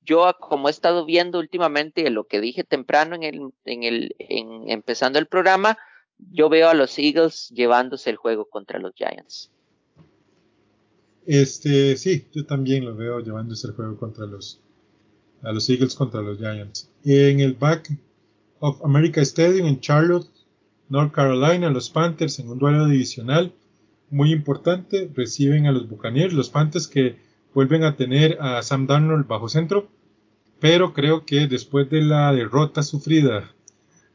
[0.04, 4.70] yo como he estado viendo últimamente lo que dije temprano en el, en el, en
[4.70, 5.78] empezando el programa,
[6.30, 9.50] yo veo a los Eagles llevándose el juego contra los Giants.
[11.26, 14.60] Este, sí, yo también lo veo llevándose el juego contra los,
[15.42, 16.90] a los Eagles contra los Giants.
[17.04, 17.90] En el Back
[18.60, 20.28] of America Stadium en Charlotte,
[20.88, 23.52] North Carolina, los Panthers en un duelo divisional
[24.10, 27.16] muy importante reciben a los Buccaneers, los Panthers que
[27.54, 29.88] vuelven a tener a Sam Darnold bajo centro,
[30.60, 33.50] pero creo que después de la derrota sufrida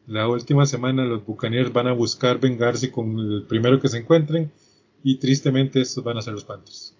[0.07, 4.51] la última semana los Buccaneers van a buscar vengarse con el primero que se encuentren
[5.03, 6.95] y tristemente estos van a ser los Panthers.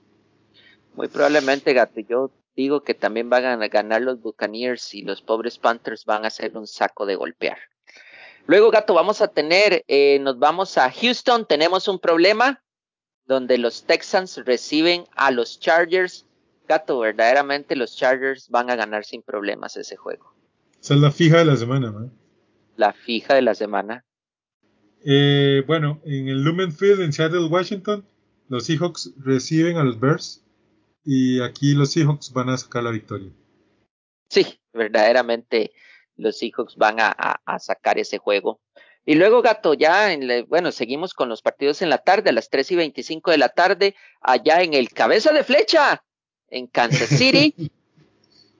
[0.93, 1.99] Muy probablemente, Gato.
[2.01, 6.27] Yo digo que también van a ganar los Buccaneers y los pobres Panthers van a
[6.27, 7.57] hacer un saco de golpear.
[8.45, 12.61] Luego, Gato, vamos a tener, eh, nos vamos a Houston, tenemos un problema
[13.25, 16.25] donde los Texans reciben a los Chargers
[16.69, 20.35] Gato, verdaderamente los Chargers van a ganar sin problemas ese juego.
[20.79, 22.11] Esa es la fija de la semana, ¿no?
[22.75, 24.05] La fija de la semana.
[25.03, 28.05] Eh, bueno, en el Lumen Field en Seattle, Washington,
[28.49, 30.45] los Seahawks reciben a los Bears
[31.03, 33.31] y aquí los Seahawks van a sacar la victoria.
[34.29, 35.71] Sí, verdaderamente
[36.17, 38.61] los Seahawks van a, sacar ese juego.
[39.05, 42.51] Y luego, Gato, ya, en bueno, seguimos con los partidos en la tarde, a las
[42.51, 46.03] 3 y 25 de la tarde, allá en el Cabeza de Flecha,
[46.51, 47.71] en Kansas City.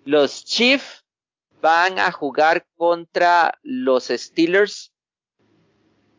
[0.06, 1.04] los Chiefs
[1.62, 4.92] van a jugar contra los Steelers.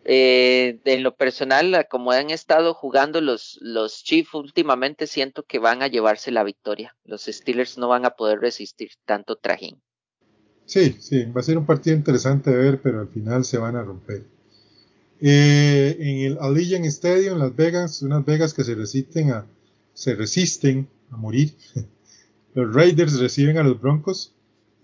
[0.05, 5.83] Eh, en lo personal, como han estado jugando los, los Chiefs últimamente, siento que van
[5.83, 6.97] a llevarse la victoria.
[7.05, 9.83] Los Steelers no van a poder resistir tanto trajín.
[10.65, 13.77] Sí, sí, va a ser un partido interesante de ver, pero al final se van
[13.77, 14.25] a romper.
[15.21, 19.47] Eh, en el Allegiant Stadium, Las Vegas, unas Vegas que se resisten a,
[19.93, 21.55] se resisten a morir.
[22.55, 24.35] Los Raiders reciben a los Broncos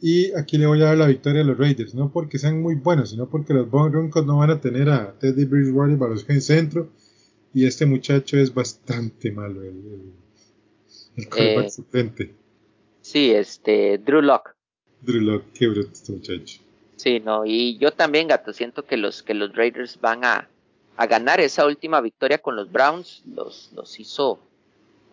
[0.00, 2.76] y aquí le voy a dar la victoria a los Raiders, no porque sean muy
[2.76, 6.42] buenos, sino porque los Broncos no van a tener a Teddy Bridgewater para los en
[6.42, 6.90] centro
[7.52, 10.12] y este muchacho es bastante malo, el,
[11.16, 12.34] el, eh,
[13.00, 14.50] Sí, este, Drew Locke.
[15.00, 16.60] Drew Locke, qué bruto este muchacho.
[16.96, 20.48] Sí, no, y yo también, gato, siento que los, que los Raiders van a,
[20.96, 24.38] a ganar esa última victoria con los Browns, los, los hizo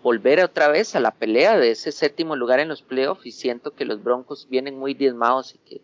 [0.04, 3.72] volver otra vez a la pelea de ese séptimo lugar en los playoffs y siento
[3.74, 5.82] que los Broncos vienen muy diezmados y que,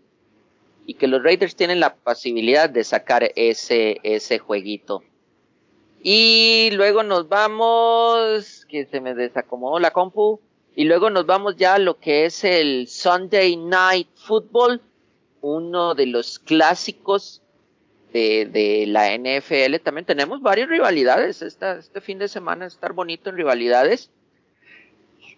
[0.86, 5.04] y que los Raiders tienen la posibilidad de sacar ese, ese jueguito.
[6.04, 10.40] Y luego nos vamos, que se me desacomodó la compu,
[10.76, 14.82] y luego nos vamos ya a lo que es el Sunday Night Football,
[15.42, 17.42] uno de los clásicos
[18.14, 19.82] de, de, la NFL.
[19.84, 21.42] También tenemos varias rivalidades.
[21.42, 24.10] Esta, este fin de semana estar bonito en rivalidades.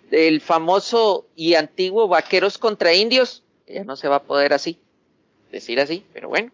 [0.09, 3.43] El famoso y antiguo Vaqueros contra Indios.
[3.67, 4.79] Ya no se va a poder así,
[5.51, 6.51] decir así, pero bueno.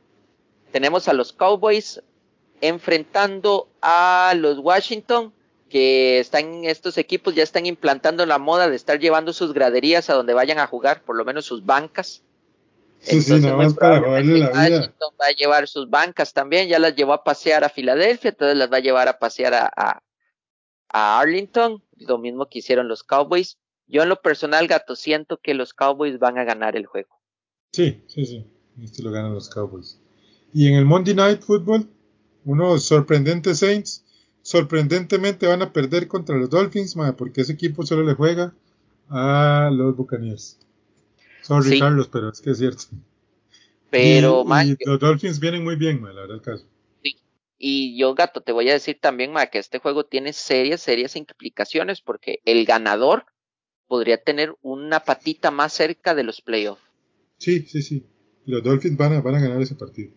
[0.72, 2.02] Tenemos a los Cowboys
[2.62, 5.34] enfrentando a los Washington,
[5.70, 10.14] que están, estos equipos ya están implantando la moda de estar llevando sus graderías a
[10.14, 12.24] donde vayan a jugar, por lo menos sus bancas.
[13.08, 14.94] Sí, sí, nada más para joderle la vida.
[15.22, 18.72] Va a llevar sus bancas también, ya las llevó a pasear a Filadelfia, entonces las
[18.72, 23.58] va a llevar a pasear a, a, Arlington, lo mismo que hicieron los Cowboys.
[23.88, 27.22] Yo en lo personal, gato, siento que los Cowboys van a ganar el juego.
[27.72, 28.46] Sí, sí, sí,
[28.82, 30.00] esto lo ganan los Cowboys.
[30.54, 31.90] Y en el Monday Night Football,
[32.44, 34.06] unos sorprendentes Saints,
[34.42, 38.54] sorprendentemente van a perder contra los Dolphins, porque ese equipo solo le juega
[39.10, 40.60] a los Buccaneers.
[41.48, 42.84] Sorry, Carlos, pero es que es cierto.
[43.90, 46.66] Pero, y, los Dolphins vienen muy bien, la verdad, el caso.
[47.02, 47.16] Sí.
[47.58, 51.16] Y yo, gato, te voy a decir también, ma, que este juego tiene serias, serias
[51.16, 53.28] implicaciones, porque el ganador
[53.88, 56.82] podría tener una patita más cerca de los playoffs.
[57.38, 58.06] Sí, sí, sí.
[58.46, 60.12] Los Dolphins van a, van a ganar ese partido.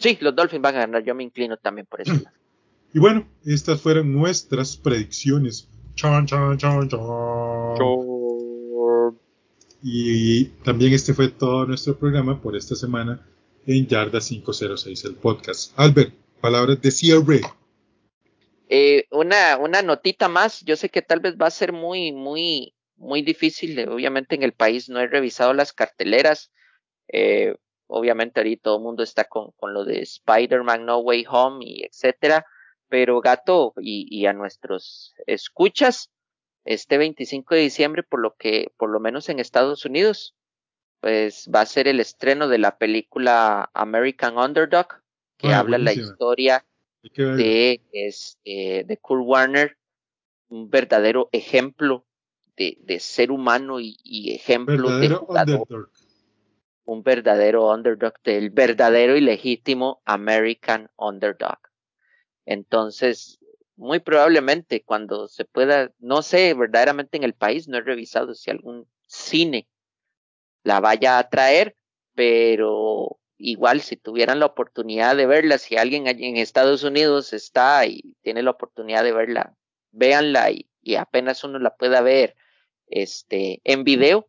[0.00, 1.04] Sí, los Dolphins van a ganar.
[1.04, 2.12] Yo me inclino también por eso.
[2.92, 5.68] y bueno, estas fueron nuestras predicciones.
[5.94, 6.98] Chan, chan, chan, chan.
[9.82, 13.26] Y también este fue todo nuestro programa por esta semana
[13.66, 15.72] en Yarda 506, el podcast.
[15.78, 17.40] Albert, palabras de cierre.
[18.68, 22.74] Eh, una, una notita más, yo sé que tal vez va a ser muy, muy,
[22.96, 26.52] muy difícil, obviamente en el país no he revisado las carteleras,
[27.08, 27.56] eh,
[27.88, 31.82] obviamente ahorita todo el mundo está con, con lo de Spider-Man No Way Home y
[31.82, 32.46] etcétera,
[32.88, 36.10] pero gato y, y a nuestros escuchas,
[36.64, 40.36] este 25 de diciembre, por lo que, por lo menos en Estados Unidos,
[41.00, 44.88] pues va a ser el estreno de la película American Underdog,
[45.38, 46.66] que Ah, habla la historia
[47.02, 49.78] de, este, de Kurt Warner,
[50.48, 52.06] un verdadero ejemplo
[52.56, 55.90] de, de ser humano y, y ejemplo de verdadero jugador, underdog.
[56.84, 61.58] un verdadero underdog, del verdadero y legítimo American Underdog.
[62.46, 63.39] Entonces,
[63.80, 68.50] muy probablemente cuando se pueda, no sé, verdaderamente en el país, no he revisado si
[68.50, 69.68] algún cine
[70.62, 71.76] la vaya a traer,
[72.14, 78.16] pero igual si tuvieran la oportunidad de verla, si alguien en Estados Unidos está y
[78.20, 79.56] tiene la oportunidad de verla,
[79.92, 82.36] véanla y, y apenas uno la pueda ver
[82.86, 84.28] este en video,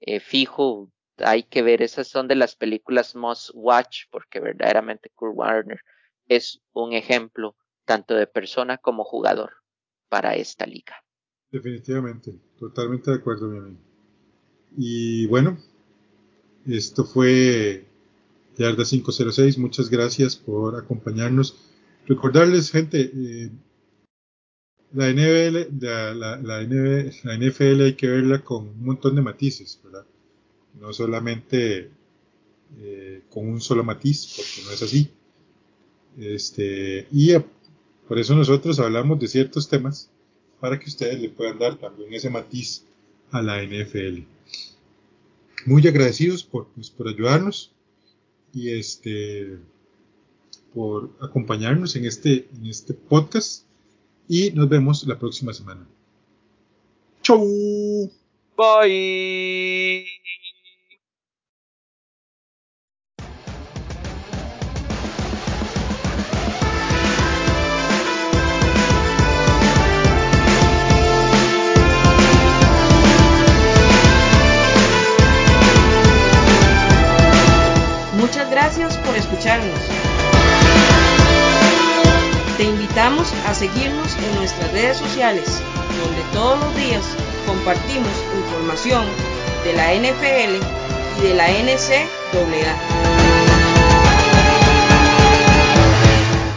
[0.00, 5.34] eh, fijo, hay que ver, esas son de las películas must watch, porque verdaderamente Kurt
[5.34, 5.80] Warner
[6.28, 9.52] es un ejemplo tanto de persona como jugador
[10.08, 10.96] para esta liga.
[11.50, 13.78] Definitivamente, totalmente de acuerdo, mi amigo.
[14.76, 15.58] Y bueno,
[16.66, 17.84] esto fue
[18.56, 19.58] Yarda 506.
[19.58, 21.56] Muchas gracias por acompañarnos.
[22.06, 23.50] Recordarles, gente, eh,
[24.92, 30.04] la, NBL, la, la, la, NFL hay que verla con un montón de matices, ¿verdad?
[30.80, 31.90] No solamente
[32.78, 35.10] eh, con un solo matiz, porque no es así.
[36.18, 37.44] Este, y eh,
[38.12, 40.10] por eso nosotros hablamos de ciertos temas
[40.60, 42.84] para que ustedes le puedan dar también ese matiz
[43.30, 44.24] a la NFL.
[45.64, 47.72] Muy agradecidos por, pues, por ayudarnos
[48.52, 49.56] y este
[50.74, 53.64] por acompañarnos en este, en este podcast
[54.28, 55.86] y nos vemos la próxima semana.
[57.22, 58.12] Chau.
[58.58, 60.04] Bye.
[85.02, 85.60] Sociales,
[86.02, 87.04] donde todos los días
[87.46, 89.04] compartimos información
[89.64, 90.56] de la NFL
[91.18, 92.76] y de la NCAA.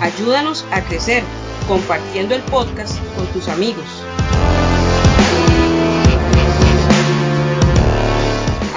[0.02, 1.24] Ayúdanos a crecer
[1.68, 3.86] compartiendo el podcast con tus amigos.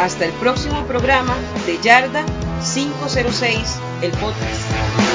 [0.01, 2.25] Hasta el próximo programa de Yarda
[2.73, 5.08] 506, el podcast.